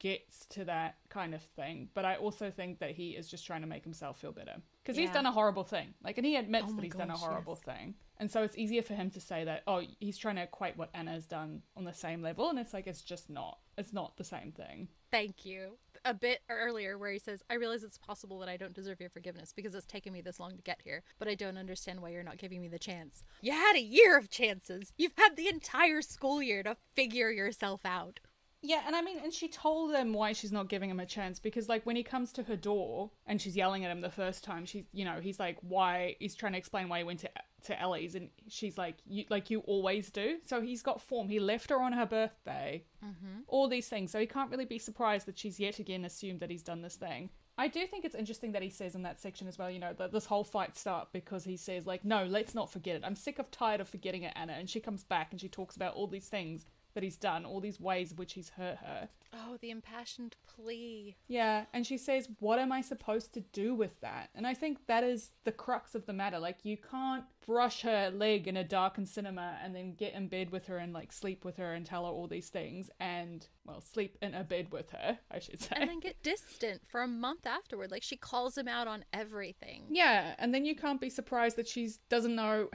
[0.00, 1.88] Clair gets to that kind of thing.
[1.94, 4.96] But I also think that he is just trying to make himself feel better because
[4.96, 5.06] yeah.
[5.06, 5.94] he's done a horrible thing.
[6.02, 7.76] Like, and he admits oh that he's gosh, done a horrible yes.
[7.76, 7.94] thing.
[8.20, 10.90] And so it's easier for him to say that, oh, he's trying to equate what
[10.92, 12.50] Anna has done on the same level.
[12.50, 13.58] And it's like, it's just not.
[13.76, 14.88] It's not the same thing.
[15.12, 15.78] Thank you.
[16.04, 19.10] A bit earlier, where he says, I realize it's possible that I don't deserve your
[19.10, 22.10] forgiveness because it's taken me this long to get here, but I don't understand why
[22.10, 23.22] you're not giving me the chance.
[23.40, 24.92] You had a year of chances.
[24.96, 28.20] You've had the entire school year to figure yourself out.
[28.60, 31.38] Yeah, and I mean, and she told him why she's not giving him a chance
[31.38, 34.42] because, like, when he comes to her door and she's yelling at him the first
[34.42, 36.16] time, she's, you know, he's like, why?
[36.18, 37.30] He's trying to explain why he went to
[37.64, 40.38] to Ellie's, and she's like, you like you always do.
[40.44, 41.28] So he's got form.
[41.28, 42.84] He left her on her birthday.
[43.04, 43.40] Mm-hmm.
[43.46, 46.50] All these things, so he can't really be surprised that she's yet again assumed that
[46.50, 47.30] he's done this thing.
[47.60, 49.92] I do think it's interesting that he says in that section as well, you know,
[49.98, 53.02] that this whole fight start because he says like, no, let's not forget it.
[53.04, 54.52] I'm sick of tired of forgetting it, Anna.
[54.52, 56.66] And she comes back and she talks about all these things
[56.98, 59.08] that he's done, all these ways which he's hurt her.
[59.32, 61.16] Oh, the impassioned plea.
[61.28, 64.30] Yeah, and she says, What am I supposed to do with that?
[64.34, 66.40] And I think that is the crux of the matter.
[66.40, 70.50] Like, you can't brush her leg in a darkened cinema and then get in bed
[70.50, 73.80] with her and, like, sleep with her and tell her all these things and, well,
[73.80, 75.76] sleep in a bed with her, I should say.
[75.76, 77.92] And then get distant for a month afterward.
[77.92, 79.84] Like, she calls him out on everything.
[79.88, 82.70] Yeah, and then you can't be surprised that she doesn't know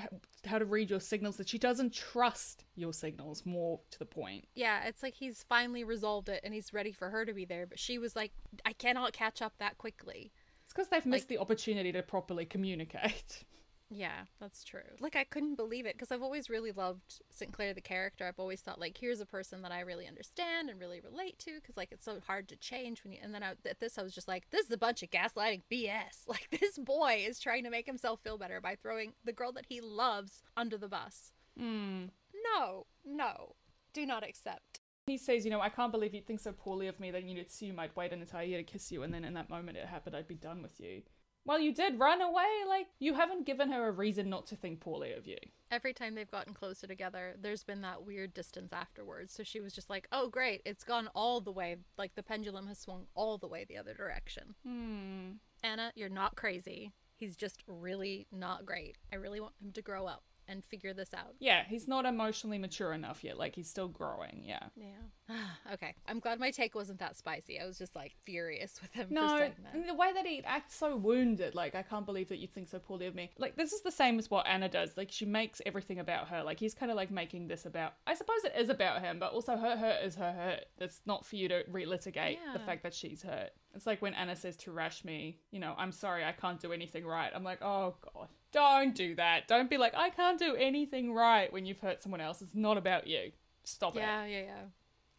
[0.46, 4.46] how to read your signals, that she doesn't trust your signals more to the point.
[4.56, 7.66] Yeah, it's like he's finally resolved it and he's ready for her to be there,
[7.66, 8.32] but she was like,
[8.66, 10.32] I cannot catch up that quickly.
[10.64, 13.44] It's because they've missed like, the opportunity to properly communicate.
[13.96, 14.82] Yeah, that's true.
[15.00, 17.52] Like I couldn't believe it because I've always really loved St.
[17.52, 18.26] Clair the character.
[18.26, 21.56] I've always thought like here's a person that I really understand and really relate to
[21.56, 23.20] because like it's so hard to change when you.
[23.22, 25.62] And then I, at this I was just like this is a bunch of gaslighting
[25.72, 26.28] BS.
[26.28, 29.68] Like this boy is trying to make himself feel better by throwing the girl that
[29.70, 31.32] he loves under the bus.
[31.60, 32.10] Mm.
[32.44, 33.56] No, no,
[33.94, 34.82] do not accept.
[35.08, 37.46] He says, you know, I can't believe you'd think so poorly of me that you'd
[37.46, 39.86] assume I'd wait an entire year to kiss you, and then in that moment it
[39.86, 41.02] happened, I'd be done with you.
[41.46, 42.48] Well, you did run away.
[42.68, 45.38] Like, you haven't given her a reason not to think poorly of you.
[45.72, 49.34] Every time they've gotten closer together, there's been that weird distance afterwards.
[49.34, 51.76] So she was just like, oh, great, it's gone all the way.
[51.98, 54.56] Like, the pendulum has swung all the way the other direction.
[54.66, 55.32] Hmm.
[55.62, 56.94] Anna, you're not crazy.
[57.18, 58.98] He's just really not great.
[59.12, 61.36] I really want him to grow up and figure this out.
[61.40, 63.38] Yeah, he's not emotionally mature enough yet.
[63.38, 64.44] Like he's still growing.
[64.46, 64.64] Yeah.
[64.76, 65.36] Yeah.
[65.74, 65.96] okay.
[66.08, 67.60] I'm glad my take wasn't that spicy.
[67.60, 69.88] I was just like furious with him no, for saying that.
[69.88, 71.56] the way that he acts so wounded.
[71.56, 73.32] Like I can't believe that you think so poorly of me.
[73.38, 74.98] Like this is the same as what Anna does.
[74.98, 76.44] Like she makes everything about her.
[76.44, 77.94] Like he's kind of like making this about.
[78.06, 80.66] I suppose it is about him, but also her hurt is her hurt.
[80.80, 82.54] It's not for you to relitigate yeah.
[82.54, 83.52] the fact that she's hurt.
[83.76, 87.06] It's like when Anna says to Rashmi, you know, I'm sorry, I can't do anything
[87.06, 87.32] right.
[87.34, 89.48] I'm like, oh god, don't do that.
[89.48, 92.42] Don't be like, I can't do anything right when you've hurt someone else.
[92.42, 93.32] It's not about you.
[93.66, 94.32] Stop Yeah, it.
[94.32, 94.46] yeah, yeah.
[94.46, 94.62] Yeah.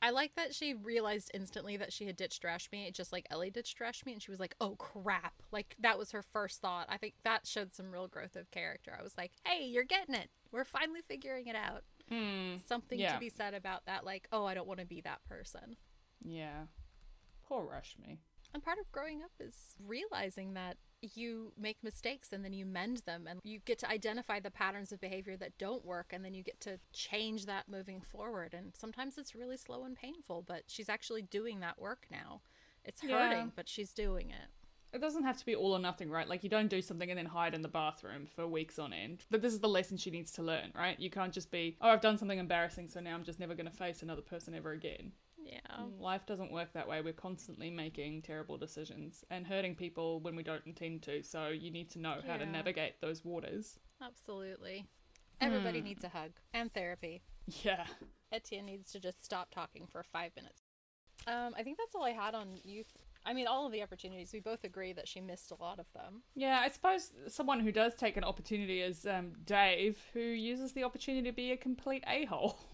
[0.02, 3.78] I like that she realized instantly that she had ditched Rashmi, just like Ellie ditched
[3.78, 6.86] Rashmi, and she was like, "Oh crap!" Like that was her first thought.
[6.90, 8.94] I think that showed some real growth of character.
[8.98, 10.28] I was like, "Hey, you're getting it.
[10.52, 12.56] We're finally figuring it out." Hmm.
[12.66, 13.14] Something Yeah.
[13.14, 14.04] to be said about that.
[14.04, 15.76] Like, "Oh, I don't want to be that person."
[16.22, 16.66] Yeah.
[17.46, 18.18] Poor Rashmi.
[18.52, 20.76] And part of growing up is realizing that
[21.14, 24.92] you make mistakes and then you mend them and you get to identify the patterns
[24.92, 28.54] of behavior that don't work and then you get to change that moving forward.
[28.54, 32.40] And sometimes it's really slow and painful, but she's actually doing that work now.
[32.84, 33.28] It's Yeah.
[33.28, 34.48] hurting, but she's doing it.
[34.92, 36.28] It doesn't have to be all or nothing, right?
[36.28, 39.24] Like you don't do something and then hide in the bathroom for weeks on end.
[39.28, 40.98] But this is the lesson she needs to learn, right?
[41.00, 43.66] You can't just be, oh, I've done something embarrassing, so now I'm just never going
[43.68, 45.10] to face another person ever again.
[45.44, 45.60] Yeah.
[45.98, 47.00] Life doesn't work that way.
[47.02, 51.22] We're constantly making terrible decisions and hurting people when we don't intend to.
[51.22, 53.78] So you need to know how to navigate those waters.
[54.02, 54.86] Absolutely.
[55.40, 55.84] Everybody Hmm.
[55.86, 57.22] needs a hug and therapy.
[57.62, 57.86] Yeah.
[58.32, 60.62] Etienne needs to just stop talking for five minutes.
[61.26, 62.92] Um, I think that's all I had on youth.
[63.26, 64.32] I mean, all of the opportunities.
[64.32, 66.22] We both agree that she missed a lot of them.
[66.34, 70.84] Yeah, I suppose someone who does take an opportunity is um, Dave, who uses the
[70.84, 72.58] opportunity to be a complete a hole.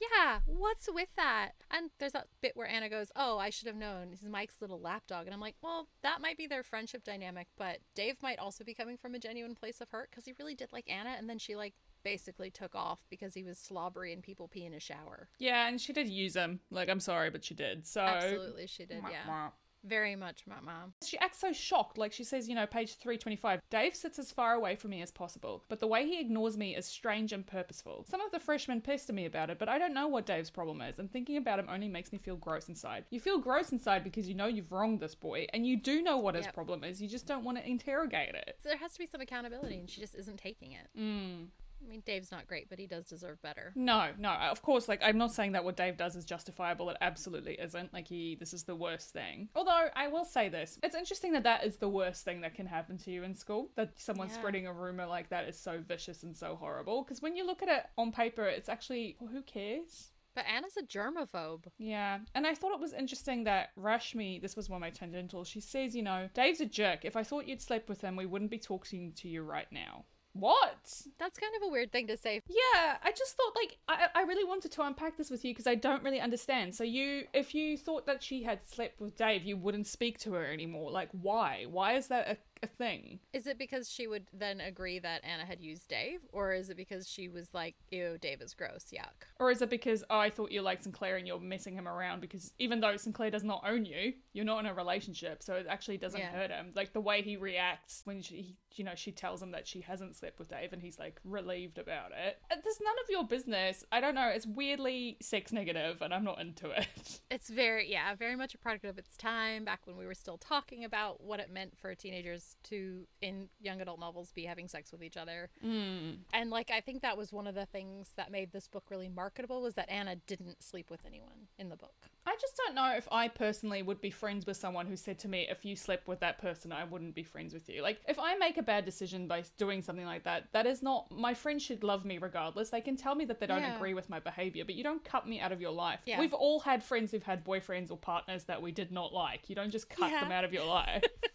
[0.00, 1.52] Yeah, what's with that?
[1.70, 4.08] And there's that bit where Anna goes, "Oh, I should have known.
[4.10, 7.78] He's Mike's little lapdog." And I'm like, "Well, that might be their friendship dynamic, but
[7.94, 10.72] Dave might also be coming from a genuine place of hurt because he really did
[10.72, 14.46] like Anna, and then she like basically took off because he was slobbery and people
[14.46, 15.28] pee in his shower.
[15.38, 16.60] yeah, and she did use him.
[16.70, 17.86] Like, I'm sorry, but she did.
[17.86, 18.02] So.
[18.02, 19.02] Absolutely, she did.
[19.10, 19.50] Yeah.
[19.84, 20.94] Very much, my mom.
[21.02, 21.98] She acts so shocked.
[21.98, 25.10] Like she says, you know, page 325 Dave sits as far away from me as
[25.10, 28.04] possible, but the way he ignores me is strange and purposeful.
[28.08, 30.80] Some of the freshmen pester me about it, but I don't know what Dave's problem
[30.80, 33.04] is, and thinking about him only makes me feel gross inside.
[33.10, 36.16] You feel gross inside because you know you've wronged this boy, and you do know
[36.18, 36.54] what his Yep.
[36.54, 38.56] problem is, you just don't want to interrogate it.
[38.62, 40.88] So there has to be some accountability, and she just isn't taking it.
[40.98, 41.48] Mm.
[41.82, 43.72] I mean, Dave's not great, but he does deserve better.
[43.76, 46.88] No, no, of course, like, I'm not saying that what Dave does is justifiable.
[46.90, 47.92] It absolutely isn't.
[47.92, 49.48] Like, he, this is the worst thing.
[49.54, 52.66] Although, I will say this it's interesting that that is the worst thing that can
[52.66, 53.70] happen to you in school.
[53.76, 54.34] That someone Yeah.
[54.34, 57.02] spreading a rumor like that is so vicious and so horrible.
[57.02, 60.10] Because when you look at it on paper, it's actually, well, who cares?
[60.34, 61.66] But Anna's a germaphobe.
[61.78, 65.46] Yeah, and I thought it was interesting that Rashmi, this was one of my tangentials,
[65.46, 67.04] she says, you know, Dave's a jerk.
[67.04, 70.06] If I thought you'd slept with him, we wouldn't be talking to you right now.
[70.34, 71.02] What?
[71.18, 72.42] That's kind of a weird thing to say.
[72.48, 75.68] Yeah, I just thought like I, I really wanted to unpack this with you because
[75.68, 76.74] I don't really understand.
[76.74, 80.32] So you, if you thought that she had slept with Dave, you wouldn't speak to
[80.32, 80.90] her anymore.
[80.90, 81.66] Like why?
[81.70, 83.20] Why is that a, a thing?
[83.32, 86.76] Is it because she would then agree that Anna had used Dave, or is it
[86.76, 89.26] because she was like, "Ew, Dave is gross, yuck"?
[89.38, 92.20] Or is it because oh I thought you liked Sinclair and you're messing him around
[92.20, 95.66] because even though Sinclair does not own you, you're not in a relationship, so it
[95.68, 96.30] actually doesn't Yeah.
[96.32, 96.72] hurt him.
[96.74, 100.16] Like the way he reacts when she, you know, she tells him that she hasn't
[100.16, 102.38] slept with Dave and he's like relieved about it.
[102.50, 103.84] Uh, There's none of your business.
[103.92, 104.28] I don't know.
[104.28, 106.88] It's weirdly sex negative, and I'm not into it.
[107.30, 109.64] It's very, yeah, very much a product of its time.
[109.64, 113.80] Back when we were still talking about what it meant for teenagers to, in young
[113.80, 115.50] adult novels, be having sex with each other.
[115.64, 116.18] Mm.
[116.32, 119.08] And like, I think that was one of the things that made this book really
[119.08, 121.94] marketable was that Anna didn't sleep with anyone in the book.
[122.26, 125.28] I just don't know if I personally would be friends with someone who said to
[125.28, 127.82] me, if you slept with that person, I wouldn't be friends with you.
[127.82, 131.10] Like, if I make a bad decision by doing something like that, that is not,
[131.12, 132.70] my friends should love me regardless.
[132.70, 133.76] They can tell me that they don't Yeah.
[133.76, 136.00] agree with my behavior, but you don't cut me out of your life.
[136.06, 136.18] Yeah.
[136.18, 139.50] We've all had friends who've had boyfriends or partners that we did not like.
[139.50, 140.20] You don't just cut Yeah.
[140.20, 141.02] them out of your life.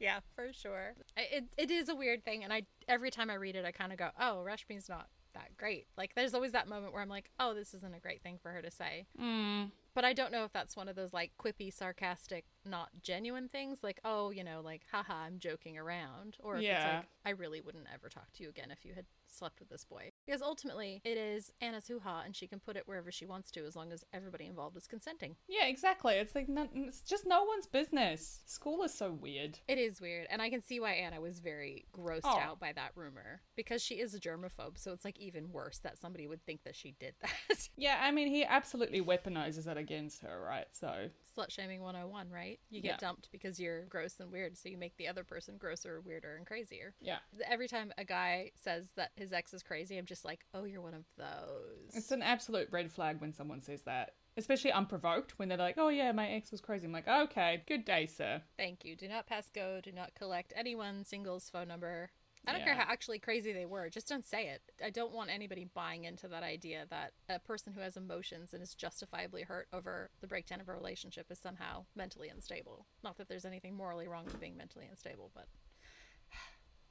[0.00, 0.94] Yeah, for sure.
[1.16, 3.92] It, it is a weird thing, and I every time I read it, I kind
[3.92, 7.30] of go, "Oh, Rashmi's not that great." Like, there's always that moment where I'm like,
[7.38, 9.70] "Oh, this isn't a great thing for her to say." mm.
[9.94, 13.82] But I don't know if that's one of those like quippy, sarcastic, not genuine things,
[13.82, 16.96] like, "Oh, you know, like, haha, I'm joking around," or if it's Yeah.
[16.98, 19.84] like, "I really wouldn't ever talk to you again if you had slept with this
[19.84, 23.50] boy," because ultimately it is Anna's hoo-ha, and she can put it wherever she wants
[23.52, 25.36] to as long as everybody involved is consenting.
[25.48, 26.14] Yeah, exactly.
[26.14, 28.42] It's like, no, it's just no one's business.
[28.46, 29.58] School is so weird.
[29.68, 32.38] It is weird, and I can see why Anna was very grossed Oh.
[32.38, 34.76] out by that rumor because she is a germaphobe.
[34.78, 37.68] So it's like even worse that somebody would think that she did that.
[37.76, 40.66] Yeah, I mean, he absolutely weaponizes it against her, right?
[40.72, 42.58] So, Slut shaming 101, right?
[42.70, 42.96] You get Yeah.
[42.98, 46.46] dumped because you're gross and weird, so you make the other person grosser, weirder, and
[46.46, 46.94] crazier.
[47.00, 47.18] yeah.
[47.46, 50.80] Every time a guy says that his ex is crazy, I'm just like, oh, you're
[50.82, 51.90] one of those.
[51.94, 55.38] It's an absolute red flag when someone says that, especially unprovoked.
[55.38, 58.42] When they're like, "Oh yeah, my ex was crazy." I'm like, "Okay, good day, sir."
[58.56, 58.96] Thank you.
[58.96, 59.80] Do not pass go.
[59.82, 62.10] Do not collect anyone's singles phone number.
[62.46, 63.88] I don't care how actually crazy they were.
[63.90, 64.62] Just don't say it.
[64.84, 68.62] I don't want anybody buying into that idea that a person who has emotions and
[68.62, 72.86] is justifiably hurt over the breakdown of a relationship is somehow mentally unstable.
[73.04, 75.48] Not that there's anything morally wrong with being mentally unstable, but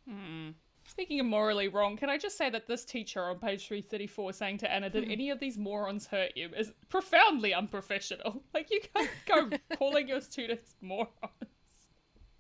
[0.08, 0.50] hmm.
[0.88, 4.58] Speaking of morally wrong, can I just say that this teacher on page 334 saying
[4.60, 5.12] to Anna, Did hmm.
[5.12, 6.50] any of these morons hurt you?
[6.56, 8.44] is profoundly unprofessional.
[8.54, 11.10] Like, you can't go calling your students morons.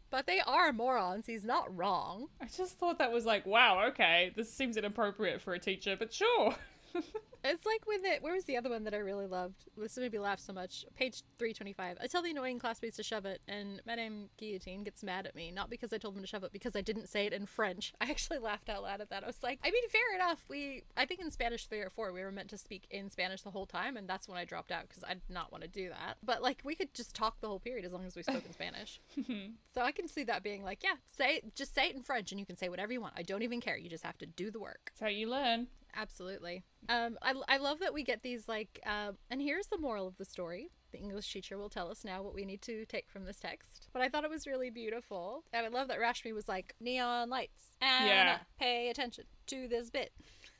[0.09, 1.25] But they are morons.
[1.25, 2.27] He's not wrong.
[2.41, 6.13] I just thought that was like, wow, okay, this seems inappropriate for a teacher, but
[6.13, 6.55] sure.
[7.43, 8.21] It's like with it.
[8.21, 9.65] Where was the other one that I really loved?
[9.77, 10.85] This made me laugh so much.
[10.97, 11.97] Page three twenty-five.
[12.01, 15.49] I tell the annoying classmates to shove it, and Madame Guillotine gets mad at me.
[15.49, 17.93] Not because I told them to shove it, because I didn't say it in French.
[18.01, 19.23] I actually laughed out loud at that.
[19.23, 20.43] I was like, I mean, fair enough.
[20.49, 23.41] We, I think in Spanish three or four, we were meant to speak in Spanish
[23.41, 25.69] the whole time, and that's when I dropped out because I did not want to
[25.69, 26.17] do that.
[26.23, 28.53] But like, we could just talk the whole period as long as we spoke in
[28.53, 28.99] Spanish.
[29.19, 29.51] Mm-hmm.
[29.73, 32.39] so I can see that being like, yeah, say just say it in French, and
[32.39, 33.15] you can say whatever you want.
[33.17, 33.75] I don't even care.
[33.77, 34.91] You just have to do the work.
[34.93, 35.67] That's how you learn.
[35.95, 36.63] Absolutely.
[36.87, 40.17] Um, I, I love that we get these like, uh, and here's the moral of
[40.17, 40.69] the story.
[40.91, 43.87] The English teacher will tell us now what we need to take from this text.
[43.93, 47.29] But I thought it was really beautiful, and I love that Rashmi was like neon
[47.29, 47.75] lights.
[47.81, 48.37] Anna, Yeah.
[48.59, 50.11] pay attention to this bit.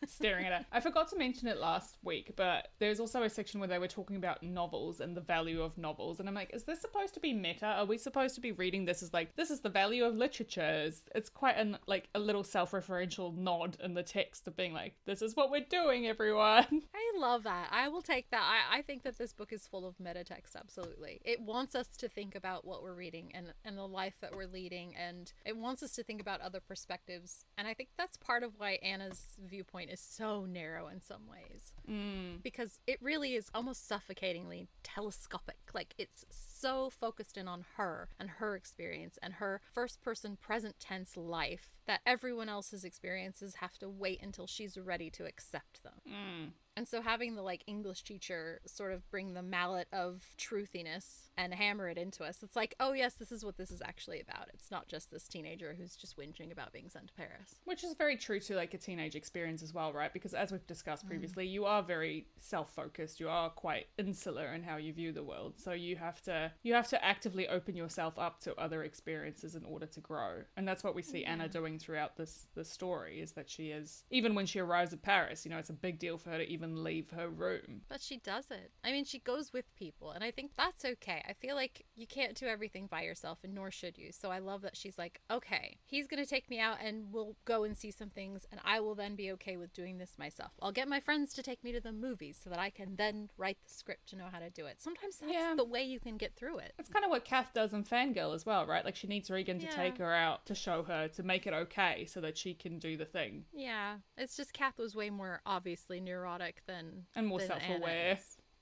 [0.06, 0.68] Staring at it.
[0.72, 3.88] I forgot to mention it last week, but there's also a section where they were
[3.88, 7.20] talking about novels and the value of novels, and I'm like, is this supposed to
[7.20, 7.66] be meta?
[7.66, 10.92] Are we supposed to be reading this as like this is the value of literature?
[11.16, 15.22] It's, quite an like a little self-referential nod in the text of being like, this
[15.22, 16.66] is what we're doing, everyone.
[16.72, 17.70] I love that.
[17.72, 18.42] I will take that.
[18.42, 21.22] I, I think that this book is full of meta text, absolutely.
[21.24, 24.48] It wants us to think about what we're reading and, and the life that we're
[24.48, 27.46] leading, and it wants us to think about other perspectives.
[27.58, 31.73] And I think that's part of why Anna's viewpoint is so narrow in some ways.
[31.89, 32.41] Mm.
[32.43, 35.58] Because it really is almost suffocatingly telescopic.
[35.73, 40.80] Like it's so focused in on her and her experience and her first person present
[40.80, 46.02] tense life that everyone else's experiences have to wait until she's ready to accept them.
[46.08, 46.52] Mm.
[46.80, 51.54] And so having the like English teacher sort of bring the mallet of truthiness and
[51.54, 54.48] hammer it into us, it's like, oh yes, this is what this is actually about.
[54.54, 57.56] It's not just this teenager who's just whinging about being sent to Paris.
[57.65, 60.13] Which is very true to like a teenage experience as well, right?
[60.13, 61.10] Because as we've discussed mm.
[61.10, 63.20] previously, you are very self-focused.
[63.20, 65.56] You are quite insular in how you view the world.
[65.58, 69.65] So you have to you have to actively open yourself up to other experiences in
[69.65, 70.44] order to grow.
[70.56, 74.06] And that's what we see Anna doing throughout this this story is that she is
[74.12, 76.48] even when she arrives at Paris, you know, it's a big deal for her to
[76.50, 77.82] even leave her room.
[77.90, 78.72] But she doesn't.
[78.84, 81.24] I mean, she goes with people, and I think that's okay.
[81.28, 84.12] I feel like you can't do everything by yourself, and nor should you.
[84.12, 87.36] So I love that she's like, okay, he's going to take me out, and we'll
[87.46, 90.52] go and see some things, and I will then be okay with doing this myself.
[90.62, 93.30] I'll get my friends to take me to the movies so that I can then
[93.38, 94.80] write the script to know how to do it.
[94.80, 95.54] Sometimes that's Yeah.
[95.56, 96.74] the way you can get through it.
[96.80, 98.84] It's kind of what Cath does in Fangirl as well, right?
[98.86, 102.06] Like she needs Reagan to take her out to show her to make it okay
[102.06, 103.46] so that she can do the thing.
[103.54, 108.18] Yeah, it's just Cath was way more obviously neurotic than And more self-aware.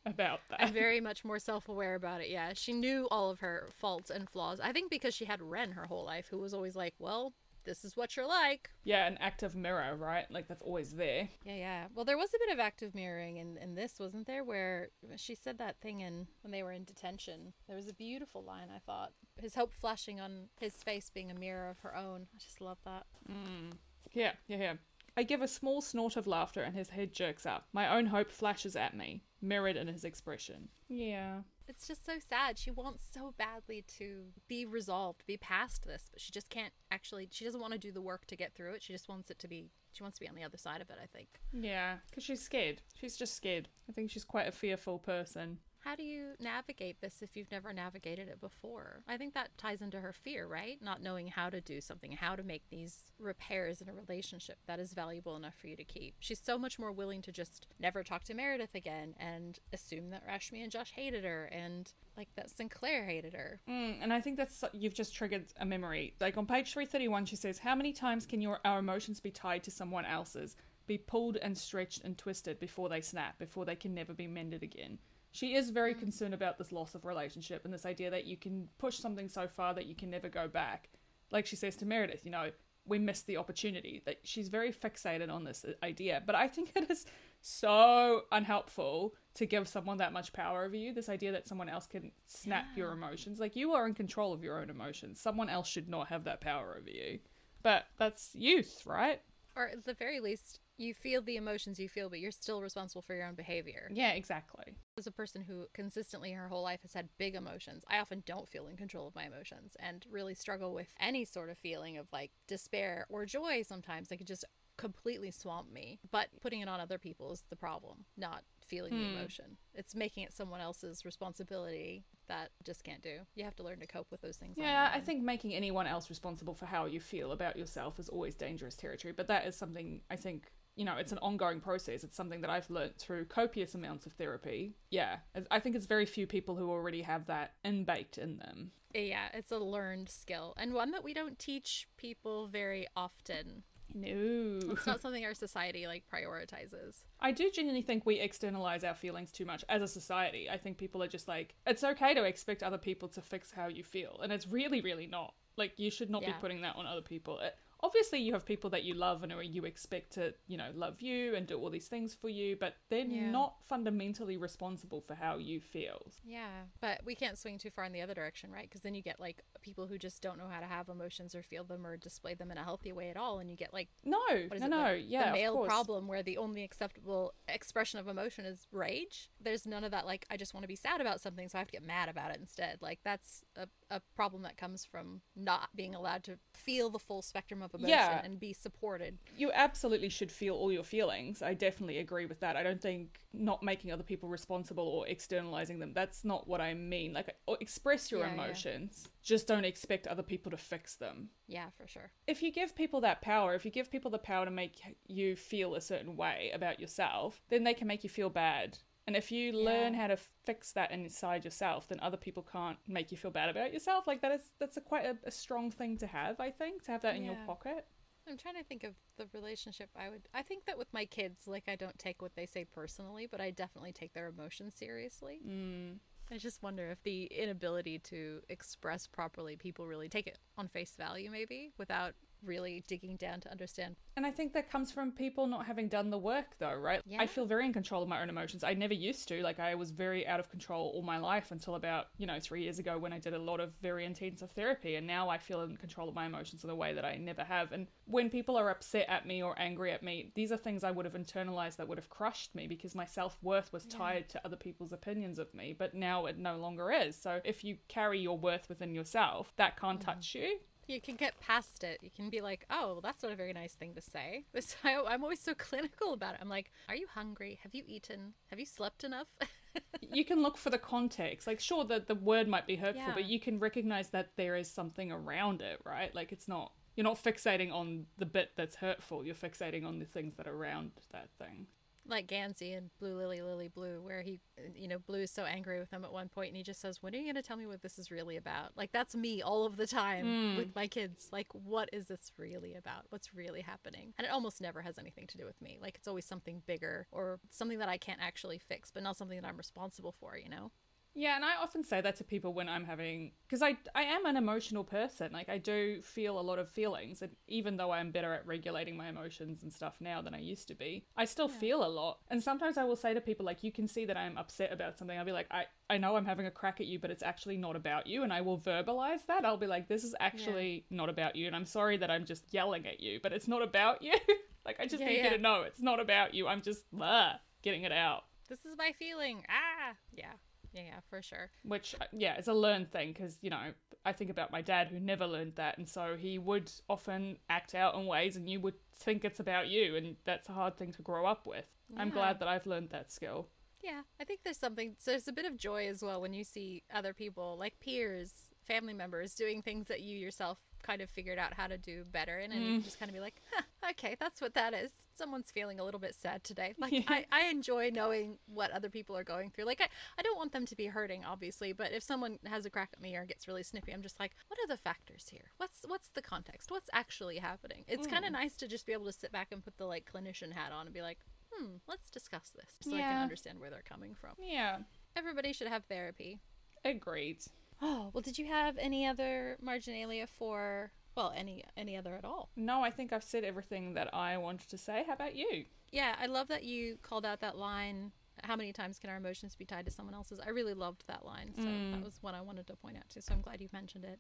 [0.05, 0.61] About that.
[0.61, 2.29] and very much more self-aware about it.
[2.29, 4.61] Yeah, she knew all of her faults and flaws.
[4.61, 7.33] I think because she had Wren her whole life, who was always like, "Well,
[7.65, 10.25] this is what you're like." Yeah, an active mirror, right?
[10.31, 11.27] Like that's always there.
[11.43, 11.85] Yeah, yeah.
[11.93, 14.45] Well, there was a bit of active mirroring in, in this, wasn't there?
[14.45, 17.51] Where she said that thing in when they were in detention.
[17.67, 19.11] There was a beautiful line, I thought.
[19.41, 22.27] His hope flashing on his face being a mirror of her own.
[22.33, 23.07] I just love that.
[23.29, 23.73] Mm.
[24.13, 24.73] Yeah, yeah, yeah.
[25.17, 27.67] I give a small snort of laughter and his head jerks up.
[27.73, 30.69] My own hope flashes at me, mirrored in his expression.
[30.87, 31.39] Yeah.
[31.67, 32.59] It's just so sad.
[32.59, 37.27] She wants so badly to be resolved, be past this, but she just can't actually.
[37.31, 38.83] She doesn't want to do the work to get through it.
[38.83, 39.71] She just wants it to be.
[39.91, 40.97] She wants to be on the other side of it.
[41.01, 41.27] I think.
[41.51, 42.83] Yeah, because she's scared.
[42.93, 43.67] She's just scared.
[43.89, 45.57] I think she's quite a fearful person.
[45.87, 49.03] How do you navigate this if you've never navigated it before?
[49.07, 50.77] I think that ties into her fear, right?
[50.81, 54.81] Not knowing how to do something, how to make these repairs in a relationship that
[54.81, 56.15] is valuable enough for you to keep.
[56.19, 60.27] She's so much more willing to just never talk to Meredith again and assume that
[60.27, 62.69] Rashmi and Josh hated her and like that St.
[62.69, 63.61] Clair hated her.
[63.69, 66.13] Mm, and I think that's you've just triggered a memory.
[66.19, 69.63] Like on page 331, she says, How many times can your our emotions be tied
[69.63, 73.93] to someone else's, be pulled and stretched and twisted before they snap, before they can
[73.93, 74.97] never be mended again?
[75.37, 78.69] She is very concerned about this loss of relationship and this idea that you can
[78.79, 80.89] push something so far that you can never go back.
[81.29, 82.49] Like she says to Meredith, you know,
[82.87, 84.01] we missed the opportunity.
[84.07, 86.23] That she's very fixated on this idea.
[86.25, 87.05] But I think it is
[87.39, 90.91] so unhelpful to give someone that much power over you.
[90.91, 93.39] This idea that someone else can snap your emotions.
[93.39, 95.21] Like you are in control of your own emotions.
[95.21, 97.19] Someone else should not have that power over you.
[97.61, 99.21] But that's youth, right?
[99.55, 103.03] Or at the very least, you feel the emotions you feel, but you're still responsible
[103.03, 103.87] for your own behavior.
[103.93, 104.77] Yeah, exactly.
[104.97, 108.49] As a person who consistently her whole life has had big emotions, I often don't
[108.49, 112.07] feel in control of my emotions and really struggle with any sort of feeling of
[112.11, 114.09] like despair or joy sometimes.
[114.09, 114.45] They could just
[114.77, 115.99] completely swamp me.
[116.11, 119.17] But putting it on other people is the problem, not feeling the hmm.
[119.17, 119.57] emotion.
[119.73, 123.19] It's making it someone else's responsibility that just can't do.
[123.35, 124.55] You have to learn to cope with those things.
[124.57, 128.35] Yeah, I think making anyone else responsible for how you feel about yourself is always
[128.35, 129.13] dangerous territory.
[129.15, 132.03] But that is something I think, you know, it's an ongoing process.
[132.03, 134.75] It's something that I've learnt through copious amounts of therapy.
[134.91, 135.17] Yeah,
[135.51, 138.71] I- think it's very few people who already have that inbaked in them.
[138.93, 143.63] Yeah, it's a learned skill and one that we don't teach people very often.
[143.93, 144.59] No.
[144.73, 147.03] It's not something our society like prioritizes.
[147.19, 150.49] I do genuinely think we externalize our feelings too much as a society.
[150.49, 153.67] I think people are just like, it's okay to expect other people to fix how
[153.67, 154.19] you feel.
[154.21, 155.33] And it's really, really not.
[155.57, 157.39] Like, you should not be putting that on other people.
[157.39, 161.01] It- obviously, you have people that you love and you expect to, you know, love
[161.01, 163.31] you and do all these things for you, but they're Yeah.
[163.31, 166.11] not fundamentally responsible for how you feel.
[166.23, 168.63] Yeah, but we can't swing too far in the other direction, right?
[168.69, 171.41] Because then you get like people who just don't know how to have emotions or
[171.43, 173.89] feel them or display them in a healthy way at all, and you get like
[174.03, 178.07] No, no, it, no, the, yeah, the male problem where the only acceptable expression of
[178.07, 179.29] emotion is rage.
[179.39, 181.59] There's none of that like I just want to be sad about something, so I
[181.59, 182.77] have to get mad about it instead.
[182.81, 187.21] Like that's a, a problem that comes from not being allowed to feel the full
[187.21, 188.21] spectrum of emotion Yeah.
[188.23, 189.17] and be supported.
[189.35, 191.41] you absolutely should feel all your feelings.
[191.41, 192.55] I definitely agree with that.
[192.55, 196.73] I don't think not making other people responsible or externalizing them, that's not what I
[196.73, 197.13] mean.
[197.13, 198.33] Like, express your Yeah, yeah.
[198.45, 201.29] emotions, just don't expect other people to fix them.
[201.47, 202.11] Yeah, for sure.
[202.25, 205.35] If you give people that power, if you give people the power to make you
[205.35, 208.77] feel a certain way about yourself, then they can make you feel bad.
[209.07, 213.09] And if you learn how to fix that inside yourself, then other people can't make
[213.09, 214.05] you feel bad about yourself.
[214.05, 216.91] Like that is that's a quite a, a strong thing to have, I think, to
[216.91, 217.85] have that in your pocket.
[218.29, 220.27] I'm trying to think of the relationship I would.
[220.33, 223.39] I think that with my kids, like I don't take what they say personally, but
[223.39, 225.39] I definitely take their emotions seriously.
[225.47, 225.99] Mm.
[226.29, 230.93] I just wonder if the inability to express properly, people really take it on face
[230.97, 233.95] value, maybe without really digging down to understand.
[234.15, 237.01] And I think that comes from people not having done the work, though, right?
[237.05, 237.21] Yeah.
[237.21, 238.63] I feel very in control of my own emotions.
[238.63, 239.41] I never used to.
[239.43, 242.63] Like, I was very out of control all my life until about, you know, three
[242.63, 244.95] years ago when I did a lot of very intensive therapy.
[244.95, 247.43] And now I feel in control of my emotions in a way that I never
[247.43, 247.71] have.
[247.71, 250.91] And when people are upset at me or angry at me, these are things I
[250.91, 254.45] would have internalized that would have crushed me because my self worth was tied to
[254.45, 255.75] other people's opinions of me.
[255.77, 257.15] But now it no longer is.
[257.15, 260.09] So if you carry your worth within yourself, that can't mm-hmm.
[260.09, 260.57] touch you.
[260.87, 261.99] You can get past it.
[262.01, 264.45] You can be like, oh, well, that's not a very nice thing to say.
[264.53, 266.39] This, I, I'm always so clinical about it.
[266.41, 267.59] I'm like, are you hungry?
[267.63, 268.33] Have you eaten?
[268.49, 269.27] Have you slept enough?
[270.01, 271.45] you can look for the context.
[271.45, 273.13] Like, sure, the, the word might be hurtful, Yeah.
[273.13, 276.13] but you can recognize that there is something around it, right?
[276.15, 280.05] Like, it's not, you're not fixating on the bit that's hurtful, you're fixating on the
[280.05, 281.67] things that are around that thing.
[282.07, 284.39] Like Gansey and Blue Lily Lily Blue, where he,
[284.75, 287.01] you know, Blue is so angry with him at one point, and he just says,
[287.01, 289.41] "When are you going to tell me what this is really about?" Like that's me
[289.41, 290.57] all of the time hmm.
[290.57, 291.29] with my kids.
[291.31, 293.05] Like, what is this really about?
[293.09, 294.13] What's really happening?
[294.17, 295.77] And it almost never has anything to do with me.
[295.81, 299.39] Like it's always something bigger or something that I can't actually fix, but not something
[299.39, 300.37] that I'm responsible for.
[300.37, 300.71] You know?
[301.19, 304.27] Yeah, and I often say that to people when I'm having because I I am
[304.27, 305.31] an emotional person.
[305.31, 308.95] Like I do feel a lot of feelings, and even though I'm better at regulating
[308.95, 312.19] my emotions and stuff now than I used to be, I still feel a lot.
[312.29, 314.95] And sometimes I will say to people like, "You can see that I'm upset about
[314.95, 317.23] something." I'll be like, "I I know I'm having a crack at you, but it's
[317.23, 319.43] actually not about you," and I will verbalize that.
[319.43, 322.53] I'll be like, "This is actually not about you, and I'm sorry that I'm just
[322.53, 324.13] yelling at you, but it's not about you."
[324.67, 326.47] like I just Yeah, need you to know it's not about you.
[326.47, 328.25] I'm just blah, getting it out.
[328.49, 329.43] This is my feeling.
[329.49, 330.33] Ah, yeah,
[330.77, 331.49] yeah, yeah, for sure.
[331.63, 333.71] which uh, yeah it's a learned thing because you know
[334.05, 337.75] i think about my dad who never learned that and so he would often act
[337.75, 340.91] out in ways and you would think it's about you and that's a hard thing
[340.91, 341.65] to grow up with
[341.97, 343.47] i'm glad that i've learned that skill
[343.83, 344.95] Yeah, I think there's something.
[344.97, 348.33] So there's a bit of joy as well when you see other people, like peers,
[348.67, 352.37] family members, doing things that you yourself kind of figured out how to do better
[352.37, 354.91] in, and you just kind of be like, huh, okay, that's what that is.
[355.17, 356.75] Someone's feeling a little bit sad today.
[356.79, 357.01] Like Yeah.
[357.07, 359.65] I, I enjoy knowing what other people are going through.
[359.65, 359.87] Like I,
[360.17, 363.01] I don't want them to be hurting, obviously, but if someone has a crack at
[363.01, 365.51] me or gets really snippy, I'm just like, what are the factors here?
[365.57, 366.69] What's what's the context?
[366.69, 367.83] What's actually happening?
[367.87, 370.09] It's kind of nice to just be able to sit back and put the like
[370.13, 371.17] clinician hat on and be like,
[371.51, 374.31] hmm, let's discuss this so I can understand where they're coming from.
[374.39, 374.77] yeah
[375.15, 376.39] Everybody should have therapy.
[376.85, 377.39] agreed
[377.81, 382.49] Oh, well, did you have any other marginalia for, well, any any other at all?
[382.55, 386.15] no i think i've said everything that i wanted to say how about you Yeah,
[386.19, 388.11] I love that you called out that line.
[388.43, 390.39] How many times can our emotions be tied to someone else's?
[390.45, 391.53] I really loved that line.
[391.55, 393.21] So that was what I wanted to point out too.
[393.21, 394.19] So I'm glad you mentioned it.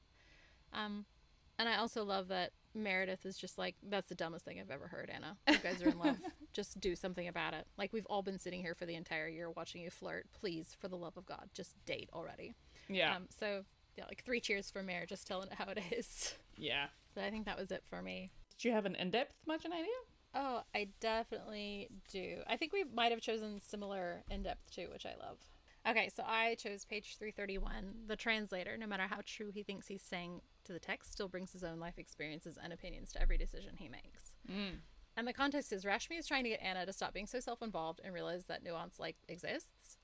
[0.73, 1.05] Um,
[1.59, 4.87] And I also love that Meredith is just like, that's the dumbest thing I've ever
[4.87, 5.37] heard, Anna.
[5.49, 6.17] You guys are in love.
[6.53, 7.65] just do something about it.
[7.77, 10.27] Like, we've all been sitting here for the entire year watching you flirt.
[10.39, 12.55] Please, for the love of God, just date already.
[12.87, 13.15] Yeah.
[13.15, 13.63] Um, so,
[13.97, 16.35] yeah, like three cheers for Mare, just telling it how it is.
[16.55, 16.87] yeah.
[17.15, 18.31] But I think that was it for me.
[18.57, 19.87] Did you have an in depth Marginalia?
[20.35, 22.37] Oh, I definitely do.
[22.47, 25.37] I think we might have chosen similar in depth too, which I love.
[25.89, 28.07] Okay, so I chose page 331.
[28.07, 31.51] The translator, no matter how true he thinks he's saying to the text, still brings
[31.51, 34.33] his own life experiences and opinions to every decision he makes.
[34.49, 34.79] Mm.
[35.15, 37.61] And the context is Rashmi is trying to get Anna to stop being so self
[37.61, 39.97] involved and realize that nuance like exists.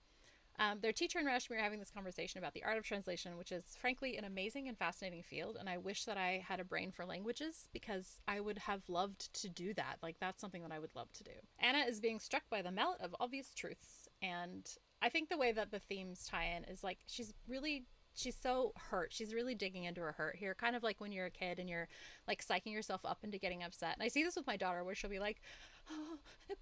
[0.59, 3.51] Um, their teacher and Rashmi are having this conversation about the art of translation, which
[3.51, 5.57] is frankly an amazing and fascinating field.
[5.59, 9.33] And I wish that I had a brain for languages because I would have loved
[9.41, 9.97] to do that.
[10.03, 11.31] Like, that's something that I would love to do.
[11.59, 14.07] Anna is being struck by the mallet of obvious truths.
[14.21, 14.69] And
[15.01, 17.85] I think the way that the themes tie in is like she's really
[18.15, 19.11] she's so hurt.
[19.11, 21.69] She's really digging into her hurt here, kind of like when you're a kid and
[21.69, 21.87] you're
[22.27, 23.95] like psyching yourself up into getting upset.
[23.97, 25.41] And I see this with my daughter where she'll be like,
[25.91, 26.17] oh,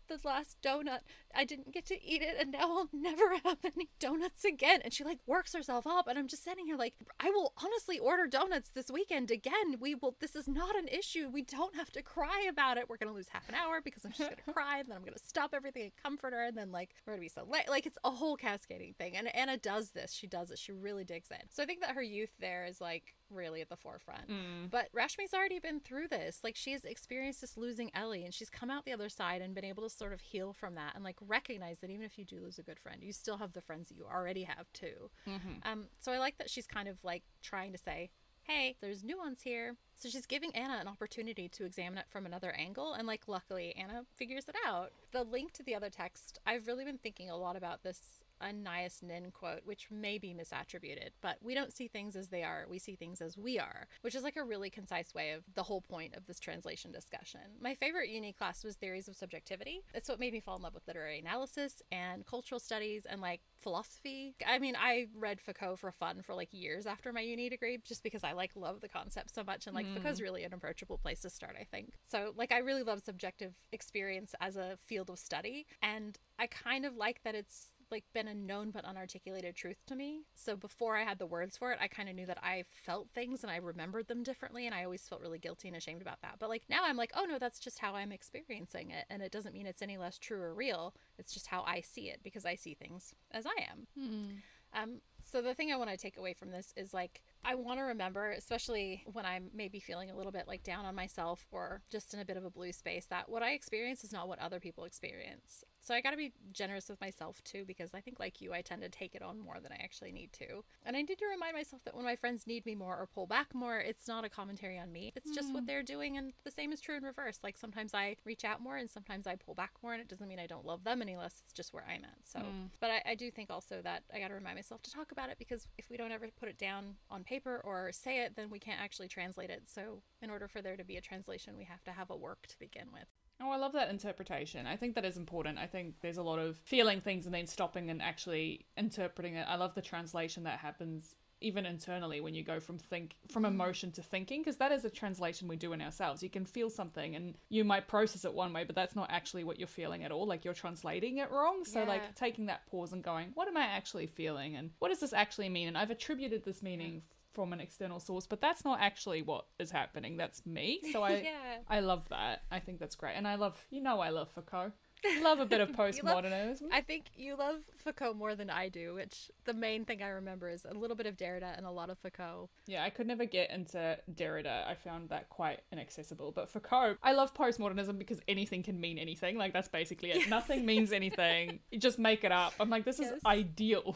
[0.07, 0.99] the last donut,
[1.33, 4.81] I didn't get to eat it, and now I'll never have any donuts again.
[4.83, 7.99] And she like works herself up, and I'm just sitting here like, I will honestly
[7.99, 9.77] order donuts this weekend again.
[9.79, 10.15] We will.
[10.19, 11.29] This is not an issue.
[11.31, 12.89] We don't have to cry about it.
[12.89, 15.17] We're gonna lose half an hour because I'm just gonna cry, and then I'm gonna
[15.17, 17.69] stop everything and comfort her, and then like we're gonna be so late.
[17.69, 19.15] Like it's a whole cascading thing.
[19.15, 20.13] And Anna does this.
[20.13, 20.59] She does it.
[20.59, 21.49] She really digs in.
[21.49, 24.29] So I think that her youth there is like really at the forefront.
[24.29, 24.69] Mm.
[24.69, 26.39] But Rashmi's already been through this.
[26.43, 29.65] Like she's experienced this losing Ellie and she's come out the other side and been
[29.65, 32.39] able to sort of heal from that and like recognize that even if you do
[32.39, 35.09] lose a good friend, you still have the friends that you already have too.
[35.27, 35.69] Mm-hmm.
[35.69, 38.09] Um so I like that she's kind of like trying to say,
[38.43, 42.51] "Hey, there's nuance here." So she's giving Anna an opportunity to examine it from another
[42.51, 44.91] angle and like luckily Anna figures it out.
[45.11, 48.89] The link to the other text, I've really been thinking a lot about this Anais
[49.01, 52.79] Nin quote, which may be misattributed, but we don't see things as they are, we
[52.79, 55.81] see things as we are, which is like a really concise way of the whole
[55.81, 57.41] point of this translation discussion.
[57.61, 59.81] My favorite uni class was Theories of Subjectivity.
[59.93, 63.41] It's what made me fall in love with literary analysis and cultural studies and like
[63.61, 64.35] philosophy.
[64.45, 68.01] I mean, I read Foucault for fun for like years after my uni degree just
[68.03, 69.95] because I like love the concept so much and like Mm.
[69.95, 71.93] Foucault's really an approachable place to start, I think.
[72.09, 76.85] So, like I really love subjective experience as a field of study and I kind
[76.85, 80.21] of like that it's like been a known but unarticulated truth to me.
[80.33, 83.09] So before I had the words for it, I kind of knew that I felt
[83.13, 86.21] things and I remembered them differently and I always felt really guilty and ashamed about
[86.21, 86.35] that.
[86.39, 89.31] But like now I'm like, "Oh no, that's just how I'm experiencing it." And it
[89.31, 90.93] doesn't mean it's any less true or real.
[91.17, 93.87] It's just how I see it because I see things as I am.
[93.99, 94.41] Mm.
[94.73, 97.79] Um, so the thing I want to take away from this is like I want
[97.79, 101.81] to remember, especially when I'm maybe feeling a little bit like down on myself or
[101.91, 104.39] just in a bit of a blue space, that what I experience is not what
[104.39, 105.63] other people experience.
[105.83, 108.61] So I got to be generous with myself too, because I think like you, I
[108.61, 110.63] tend to take it on more than I actually need to.
[110.85, 113.25] And I need to remind myself that when my friends need me more or pull
[113.25, 115.11] back more, it's not a commentary on me.
[115.15, 116.17] It's just what they're doing.
[116.17, 117.39] And the same is true in reverse.
[117.43, 120.27] Like sometimes I reach out more and sometimes I pull back more, and it doesn't
[120.27, 121.41] mean I don't love them any less.
[121.43, 122.17] It's just where I'm at.
[122.25, 122.69] So, Mm.
[122.79, 125.29] but I, I do think also that I got to remind myself to talk about
[125.29, 128.49] it because if we don't ever put it down on paper or say it, then
[128.49, 129.63] we can't actually translate it.
[129.67, 132.45] So, in order for there to be a translation, we have to have a work
[132.47, 133.07] to begin with.
[133.41, 134.67] Oh, I love that interpretation.
[134.67, 135.57] I think that is important.
[135.57, 139.47] I think there's a lot of feeling things and then stopping and actually interpreting it.
[139.47, 143.91] I love the translation that happens even internally when you go from think from emotion
[143.91, 146.21] to thinking because that is a translation we do in ourselves.
[146.21, 149.43] You can feel something and you might process it one way, but that's not actually
[149.43, 150.27] what you're feeling at all.
[150.27, 151.65] Like you're translating it wrong.
[151.65, 151.87] So Yeah.
[151.87, 155.13] like taking that pause and going, what am I actually feeling and what does this
[155.13, 155.67] actually mean?
[155.67, 157.01] And I've attributed this meaning
[157.33, 160.17] from an external source, but that's not actually what is happening.
[160.17, 160.79] That's me.
[160.91, 161.57] So I yeah.
[161.69, 162.43] I love that.
[162.51, 163.13] I think that's great.
[163.15, 164.71] And I love, you know, I love Foucault.
[165.03, 166.63] I love a bit of postmodernism.
[166.71, 170.47] I think you love Foucault more than I do, which the main thing I remember
[170.47, 172.49] is a little bit of Derrida and a lot of Foucault.
[172.67, 174.67] yeah, I could never get into Derrida.
[174.67, 176.31] I found that quite inaccessible.
[176.33, 179.37] But Foucault, I love postmodernism because anything can mean anything.
[179.39, 180.29] Like, that's basically it.
[180.29, 181.59] Nothing means anything.
[181.71, 182.53] You just make it up.
[182.59, 183.13] I'm like, this Yes.
[183.13, 183.95] is ideal.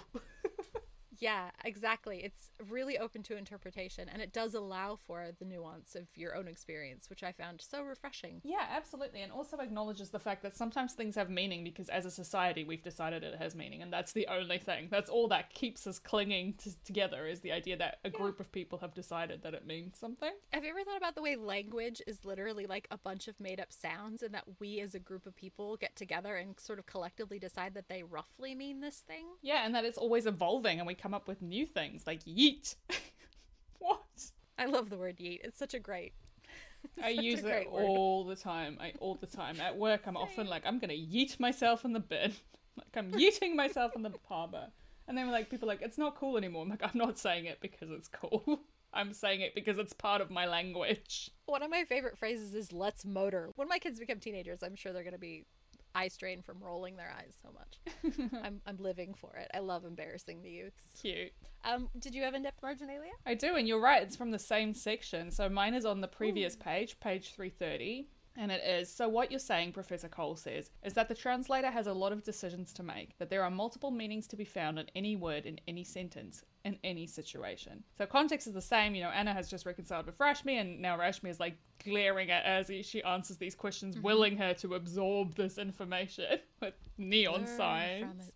[1.20, 2.22] Yeah, exactly.
[2.24, 6.48] It's really open to interpretation and it does allow for the nuance of your own
[6.48, 8.42] experience, which I found so refreshing.
[8.44, 9.22] Yeah, absolutely.
[9.22, 12.84] And also acknowledges the fact that sometimes things have meaning because as a society we've
[12.84, 14.88] decided it has meaning and that's the only thing.
[14.90, 18.52] That's all that keeps us clinging to, together is the idea that a group of
[18.52, 20.32] people have decided that it means something.
[20.52, 23.60] Have you ever thought about the way language is literally like a bunch of made
[23.60, 26.86] up sounds and that we as a group of people get together and sort of
[26.86, 29.26] collectively decide that they roughly mean this thing?
[29.42, 32.74] Yeah, and that it's always evolving and we come up with new things like yeet.
[33.78, 34.02] what?
[34.58, 35.42] I love the word yeet.
[35.44, 36.14] It's such a great.
[37.04, 37.84] I use it great word.
[37.84, 38.80] all the time.
[38.82, 39.60] I all the time.
[39.62, 42.34] At work I'm often like I'm gonna yeet myself in the bin.
[42.78, 44.68] Like I'm yeeting myself in the harbor.
[45.08, 46.64] And then like people are like, it's not cool anymore.
[46.64, 48.64] I'm like, I'm not saying it because it's cool.
[48.94, 51.32] I'm saying it because it's part of my language.
[51.46, 53.52] One of my favorite phrases is let's motor.
[53.56, 55.46] When my kids become teenagers, I'm sure they're to be
[55.96, 58.30] eye strain from rolling their eyes so much.
[58.44, 59.50] I'm, I'm living for it.
[59.54, 60.84] I love embarrassing the youths.
[61.02, 61.32] Cute.
[61.64, 63.12] Um, did you have in-depth marginalia?
[63.26, 64.04] I do, and you're right.
[64.04, 65.32] It's from the same section.
[65.32, 66.60] So mine is on the previous Ooh.
[66.60, 68.08] page, page 330.
[68.38, 68.92] And it is.
[68.92, 72.24] So, what you're saying, Professor Cole says, is that the translator has a lot of
[72.24, 75.60] decisions to make, that there are multiple meanings to be found in any word in
[75.68, 77.84] any sentence, in any situation.
[77.98, 78.94] So, context is the same.
[78.94, 82.44] You know, Anna has just reconciled with Rashmi, and now Rashmi is like glaring at
[82.44, 84.06] as she answers these questions, mm-hmm.
[84.06, 88.32] willing her to absorb this information with neon Learn signs.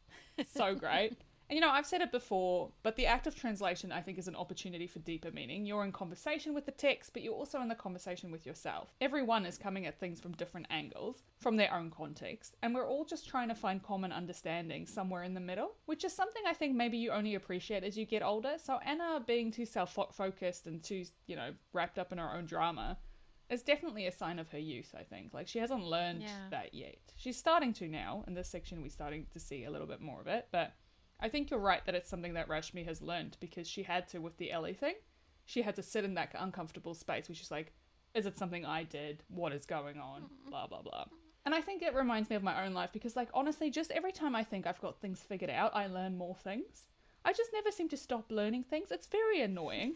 [0.55, 1.17] so great.
[1.49, 4.27] And you know, I've said it before, but the act of translation I think is
[4.27, 5.65] an opportunity for deeper meaning.
[5.65, 8.93] You're in conversation with the text, but you're also in the conversation with yourself.
[9.01, 13.03] Everyone is coming at things from different angles, from their own context, and we're all
[13.03, 16.75] just trying to find common understanding somewhere in the middle, which is something I think
[16.75, 18.53] maybe you only appreciate as you get older.
[18.63, 22.97] So Anna being too self-focused and too, you know, wrapped up in her own drama
[23.49, 25.33] is definitely a sign of her youth, I think.
[25.33, 26.49] Like she hasn't learned yeah.
[26.51, 26.99] that yet.
[27.15, 28.23] She's starting to now.
[28.27, 30.73] In this section we're starting to see a little bit more of it, but
[31.19, 34.19] I think you're right that it's something that Rashmi has learned because she had to
[34.19, 34.95] with the Ellie thing.
[35.45, 37.73] She had to sit in that uncomfortable space which is like,
[38.13, 39.23] is it something I did?
[39.27, 40.21] What is going on?
[40.21, 40.49] Mm-hmm.
[40.49, 41.05] Blah, blah, blah.
[41.45, 44.11] And I think it reminds me of my own life because, like, honestly, just every
[44.11, 46.87] time I think I've got things figured out, I learn more things.
[47.23, 48.91] I just never seem to stop learning things.
[48.91, 49.95] It's very annoying.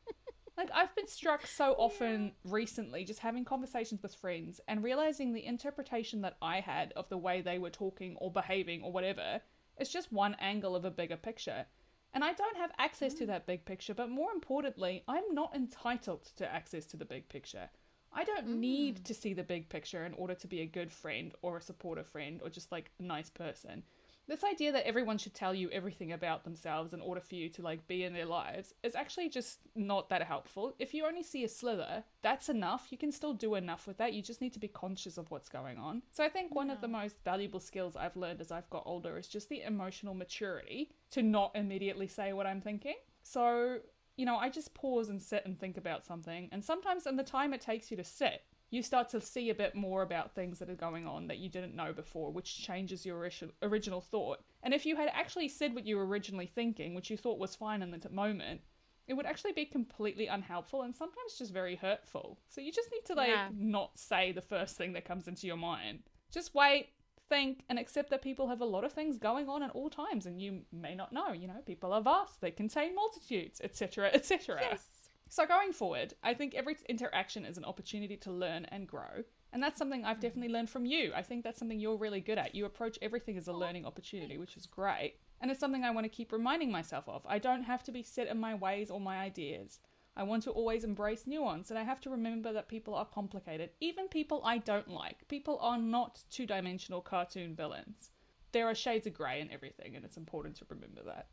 [0.56, 5.44] like, I've been struck so often recently just having conversations with friends and realizing the
[5.44, 9.40] interpretation that I had of the way they were talking or behaving or whatever
[9.78, 11.66] it's just one angle of a bigger picture.
[12.14, 16.30] And I don't have access to that big picture, but more importantly, I'm not entitled
[16.36, 17.68] to access to the big picture.
[18.12, 18.56] I don't mm.
[18.56, 21.62] need to see the big picture in order to be a good friend or a
[21.62, 23.82] supportive friend or just like a nice person
[24.28, 27.62] this idea that everyone should tell you everything about themselves in order for you to
[27.62, 30.74] like be in their lives is actually just not that helpful.
[30.78, 32.88] If you only see a slither, that's enough.
[32.90, 34.12] You can still do enough with that.
[34.12, 36.02] You just need to be conscious of what's going on.
[36.10, 36.74] So I think one yeah.
[36.74, 40.14] of the most valuable skills I've learned as I've got older is just the emotional
[40.14, 42.96] maturity to not immediately say what I'm thinking.
[43.22, 43.78] So,
[44.16, 46.48] you know, I just pause and sit and think about something.
[46.50, 49.54] And sometimes in the time it takes you to sit, you start to see a
[49.54, 53.06] bit more about things that are going on that you didn't know before, which changes
[53.06, 53.28] your
[53.62, 54.38] original thought.
[54.62, 57.54] And if you had actually said what you were originally thinking, which you thought was
[57.54, 58.62] fine in the moment,
[59.06, 62.38] it would actually be completely unhelpful and sometimes just very hurtful.
[62.48, 63.48] So you just need to like yeah.
[63.56, 66.00] not say the first thing that comes into your mind.
[66.32, 66.88] Just wait,
[67.28, 70.26] think, and accept that people have a lot of things going on at all times,
[70.26, 71.32] and you may not know.
[71.32, 74.58] You know, people are vast; they contain multitudes, etc., etc.
[74.60, 74.84] Yes.
[75.28, 79.24] So, going forward, I think every interaction is an opportunity to learn and grow.
[79.52, 80.20] And that's something I've mm-hmm.
[80.20, 81.12] definitely learned from you.
[81.14, 82.54] I think that's something you're really good at.
[82.54, 85.14] You approach everything as a oh, learning opportunity, which is great.
[85.40, 87.22] And it's something I want to keep reminding myself of.
[87.26, 89.80] I don't have to be set in my ways or my ideas.
[90.16, 93.70] I want to always embrace nuance, and I have to remember that people are complicated.
[93.80, 95.28] Even people I don't like.
[95.28, 98.10] People are not two dimensional cartoon villains.
[98.52, 101.26] There are shades of grey in everything, and it's important to remember that.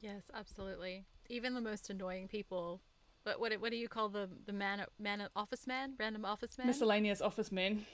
[0.00, 1.06] Yes, absolutely.
[1.28, 2.80] Even the most annoying people.
[3.24, 6.66] But what what do you call the the man man office man random office man
[6.66, 7.86] miscellaneous office men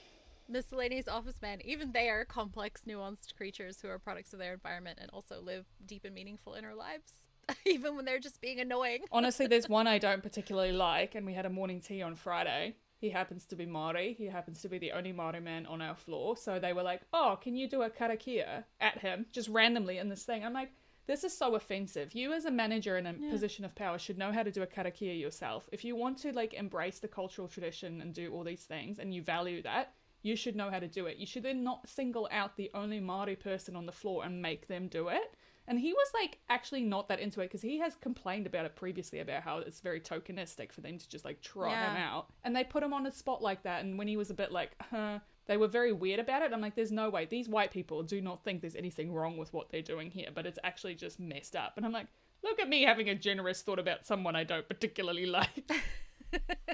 [0.48, 4.98] miscellaneous office men even they are complex nuanced creatures who are products of their environment
[5.00, 7.12] and also live deep and meaningful inner lives
[7.64, 11.34] even when they're just being annoying honestly there's one I don't particularly like and we
[11.34, 14.12] had a morning tea on Friday he happens to be Maori.
[14.12, 16.36] He happens to be the only Maori man on our floor.
[16.36, 20.10] So they were like, "Oh, can you do a karakia at him just randomly in
[20.10, 20.70] this thing?" I'm like,
[21.06, 22.14] this is so offensive.
[22.14, 23.30] You as a manager in a yeah.
[23.30, 25.68] position of power should know how to do a karakia yourself.
[25.72, 29.14] If you want to like embrace the cultural tradition and do all these things and
[29.14, 31.16] you value that, you should know how to do it.
[31.16, 34.68] You should then not single out the only Maori person on the floor and make
[34.68, 35.34] them do it.
[35.66, 38.74] And he was like actually not that into it because he has complained about it
[38.74, 41.94] previously about how it's very tokenistic for them to just like trot yeah.
[41.94, 42.26] him out.
[42.44, 43.84] And they put him on a spot like that.
[43.84, 45.20] And when he was a bit like, huh,
[45.50, 46.52] they were very weird about it.
[46.52, 47.24] I'm like, there's no way.
[47.24, 50.46] These white people do not think there's anything wrong with what they're doing here, but
[50.46, 51.72] it's actually just messed up.
[51.76, 52.06] And I'm like,
[52.44, 55.68] look at me having a generous thought about someone I don't particularly like.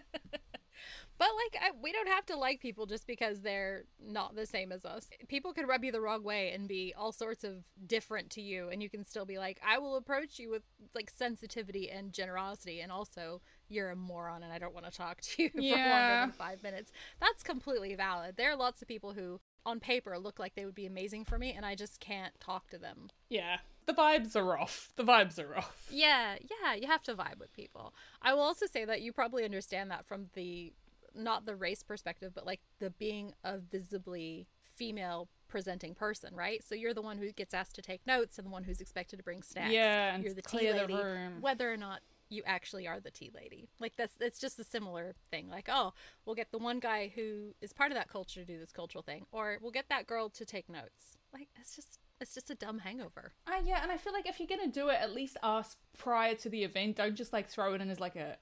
[1.19, 4.71] But like, I, we don't have to like people just because they're not the same
[4.71, 5.09] as us.
[5.29, 8.69] People can rub you the wrong way and be all sorts of different to you,
[8.69, 10.63] and you can still be like, I will approach you with
[10.95, 15.21] like sensitivity and generosity, and also you're a moron and I don't want to talk
[15.21, 15.73] to you yeah.
[15.75, 16.93] for longer than five minutes.
[17.21, 18.37] That's completely valid.
[18.37, 21.39] There are lots of people who, on paper, look like they would be amazing for
[21.39, 23.09] me, and I just can't talk to them.
[23.29, 23.59] Yeah.
[23.87, 24.93] The vibes are off.
[24.97, 25.89] The vibes are off.
[25.91, 27.95] Yeah, yeah, you have to vibe with people.
[28.21, 30.73] I will also say that you probably understand that from the
[31.15, 36.63] not the race perspective, but like the being a visibly female presenting person, right?
[36.65, 39.17] So you're the one who gets asked to take notes and the one who's expected
[39.17, 39.73] to bring snacks.
[39.73, 43.69] Yeah, you're the tea lady, the whether or not you actually are the tea lady.
[43.81, 45.49] Like that's it's just a similar thing.
[45.49, 45.93] Like, oh,
[46.25, 49.03] we'll get the one guy who is part of that culture to do this cultural
[49.03, 51.17] thing, or we'll get that girl to take notes.
[51.33, 53.33] Like it's just it's just a dumb hangover.
[53.47, 56.35] Uh, yeah, and I feel like if you're gonna do it, at least ask prior
[56.37, 56.97] to the event.
[56.97, 58.37] Don't just like throw it in as like a,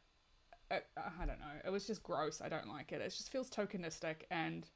[0.71, 1.61] a I don't know.
[1.65, 2.41] It was just gross.
[2.41, 3.01] I don't like it.
[3.01, 4.67] It just feels tokenistic and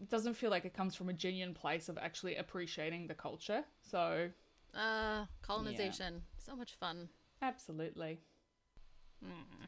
[0.00, 3.64] it doesn't feel like it comes from a genuine place of actually appreciating the culture.
[3.82, 4.30] So,
[4.74, 7.08] uh, colonization, so much fun.
[7.42, 8.20] Absolutely.
[9.24, 9.66] Mm.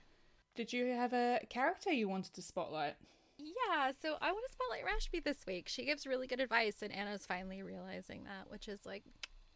[0.55, 2.96] Did you have a character you wanted to spotlight?
[3.38, 5.68] Yeah, so I want to spotlight Rashmi this week.
[5.68, 9.05] She gives really good advice, and Anna's finally realizing that, which is like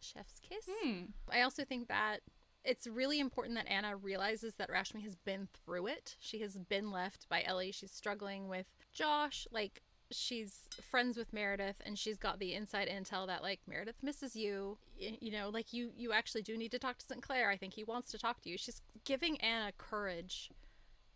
[0.01, 0.67] chef's kiss.
[0.69, 1.03] Hmm.
[1.31, 2.21] I also think that
[2.65, 6.17] it's really important that Anna realizes that Rashmi has been through it.
[6.19, 7.73] She has been left by Ellie.
[7.73, 9.47] She's struggling with Josh.
[9.51, 9.83] Like,
[10.15, 14.79] she's friends with Meredith and she's got the inside intel that like Meredith misses you.
[15.01, 17.23] Y- You know, like you you actually do need to talk to St.
[17.23, 17.51] Clair.
[17.51, 18.57] I think he wants to talk to you.
[18.57, 20.51] She's giving Anna courage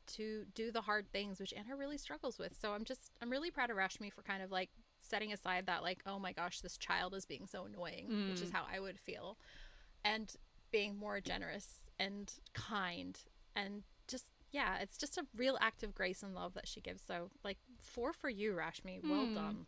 [0.09, 2.57] to do the hard things which Anna really struggles with.
[2.59, 5.83] So I'm just I'm really proud of Rashmi for kind of like setting aside that
[5.83, 8.55] like oh my gosh this child is being so annoying, which is mm.
[8.55, 9.39] how I would feel.
[10.05, 10.35] And
[10.71, 13.19] being more generous and kind
[13.57, 17.03] and just yeah, it's just a real act of grace and love that she gives.
[17.07, 19.01] So like four for you, Rashmi.
[19.03, 19.35] Well hmm.
[19.35, 19.67] done.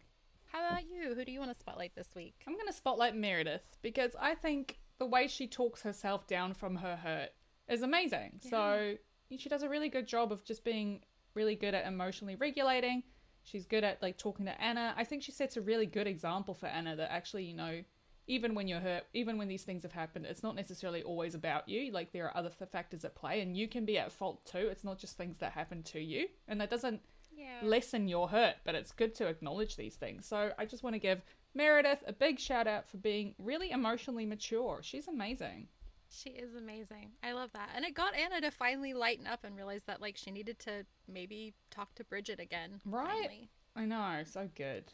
[0.53, 1.15] How about you?
[1.15, 2.35] Who do you want to spotlight this week?
[2.47, 6.77] I'm going to spotlight Meredith because I think the way she talks herself down from
[6.77, 7.31] her hurt
[7.69, 8.41] is amazing.
[8.49, 8.95] So
[9.39, 11.03] she does a really good job of just being
[11.35, 13.05] really good at emotionally regulating.
[13.45, 14.93] She's good at like talking to Anna.
[14.97, 17.83] I think she sets a really good example for Anna that actually, you know,
[18.27, 21.69] even when you're hurt, even when these things have happened, it's not necessarily always about
[21.69, 21.91] you.
[21.93, 24.69] Like there are other th- factors at play, and you can be at fault too.
[24.71, 27.01] It's not just things that happen to you, and that doesn't
[27.41, 27.67] Yeah.
[27.67, 30.27] lessen your hurt, but it's good to acknowledge these things.
[30.27, 31.23] So I just want to give
[31.55, 34.81] Meredith a big shout out for being really emotionally mature.
[34.83, 35.69] She's amazing.
[36.11, 37.13] She is amazing.
[37.23, 37.71] I love that.
[37.75, 40.85] And it got Anna to finally lighten up and realize that like she needed to
[41.09, 42.81] maybe talk to Bridgette again.
[42.85, 43.09] Right.
[43.09, 43.51] finally.
[43.77, 44.85] I know, so good.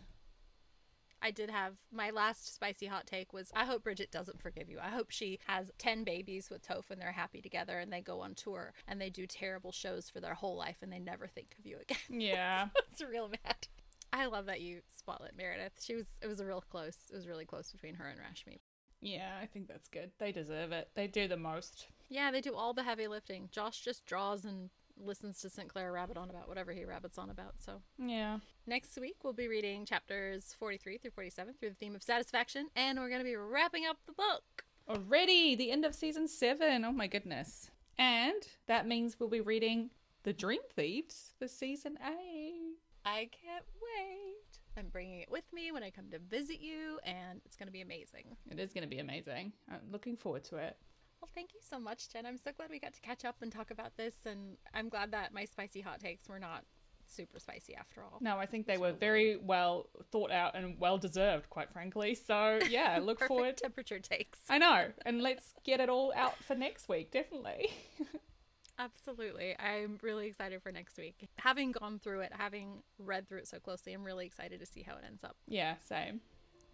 [1.23, 4.79] I did have my last spicy hot take was I hope Bridgette doesn't forgive you.
[4.81, 8.21] I hope she has 10 babies with Toph and they're happy together and they go
[8.21, 11.55] on tour and they do terrible shows for their whole life and they never think
[11.59, 11.99] of you again.
[12.21, 12.69] Yeah.
[12.93, 13.67] it's real mad.
[14.13, 15.73] I love that you spotlight Meredith.
[15.83, 16.97] She was it was a real close.
[17.11, 18.61] It was really close between her and Rashmi.
[19.01, 20.11] yeah, I think that's good.
[20.19, 20.91] They deserve it.
[20.95, 21.89] They do the most.
[22.09, 23.49] Yeah, they do all the heavy lifting.
[23.51, 25.69] Josh just draws and listens to St.
[25.69, 27.55] Clair rabbit on about whatever he rabbits on about.
[27.61, 28.39] So Yeah.
[28.67, 32.99] next week we'll be reading chapters 43 through 47 through the theme of satisfaction and
[32.99, 34.65] we're going to be wrapping up the book.
[34.89, 36.85] Already, the end of season seven.
[36.85, 37.71] Oh my goodness.
[37.99, 39.91] And that means we'll be reading
[40.23, 42.77] The Dream Thieves for season eight.
[43.05, 44.59] I can't wait.
[44.77, 47.73] I'm bringing it with me when I come to visit you, and it's going to
[47.73, 48.37] be amazing.
[48.51, 49.53] It is going to be amazing.
[49.71, 50.77] I'm looking forward to it.
[51.21, 52.27] Well, thank you so much, Jen.
[52.27, 55.13] I'm so glad we got to catch up and talk about this, and I'm glad
[55.13, 56.65] that my spicy hot takes were not
[57.09, 58.19] super spicy after all.
[58.21, 62.15] No, I think they were very well thought out and well deserved, quite frankly.
[62.15, 63.57] So, yeah, look forward.
[63.59, 64.39] temperature takes.
[64.49, 64.89] I know.
[65.05, 67.71] And let's get it all out for next week, definitely.
[68.79, 69.57] Absolutely.
[69.59, 71.29] I'm really excited for next week.
[71.39, 74.83] Having gone through it, having read through it so closely, I'm really excited to see
[74.83, 75.37] how it ends up.
[75.47, 76.21] yeah, same.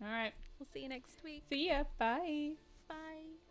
[0.02, 0.32] All right.
[0.58, 1.44] We'll see you next week.
[1.48, 1.84] See ya.
[1.98, 2.52] Bye.
[2.88, 3.41] Bye.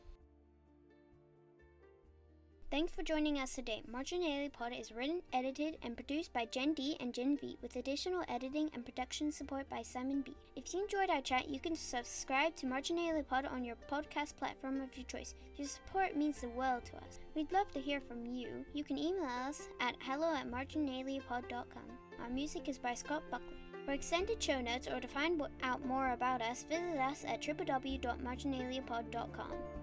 [2.72, 3.84] Thanks for joining us today.
[3.92, 8.24] Marginalia Pod is written, edited, and produced by Jen D and Jen V, with additional
[8.30, 10.38] editing and production support by Simon B.
[10.56, 14.80] If you enjoyed our chat, you can subscribe to Marginalia Pod on your podcast platform
[14.80, 15.36] of your choice.
[15.58, 17.20] Your support means the world to us.
[17.36, 18.64] We'd love to hear from you.
[18.74, 21.84] You can email us at hello at marginaliapod.com.
[22.24, 23.58] Our music is by Scott Buckley.
[23.86, 29.81] For extended show notes or to find out more about us, visit us at www.marginaliapod.com.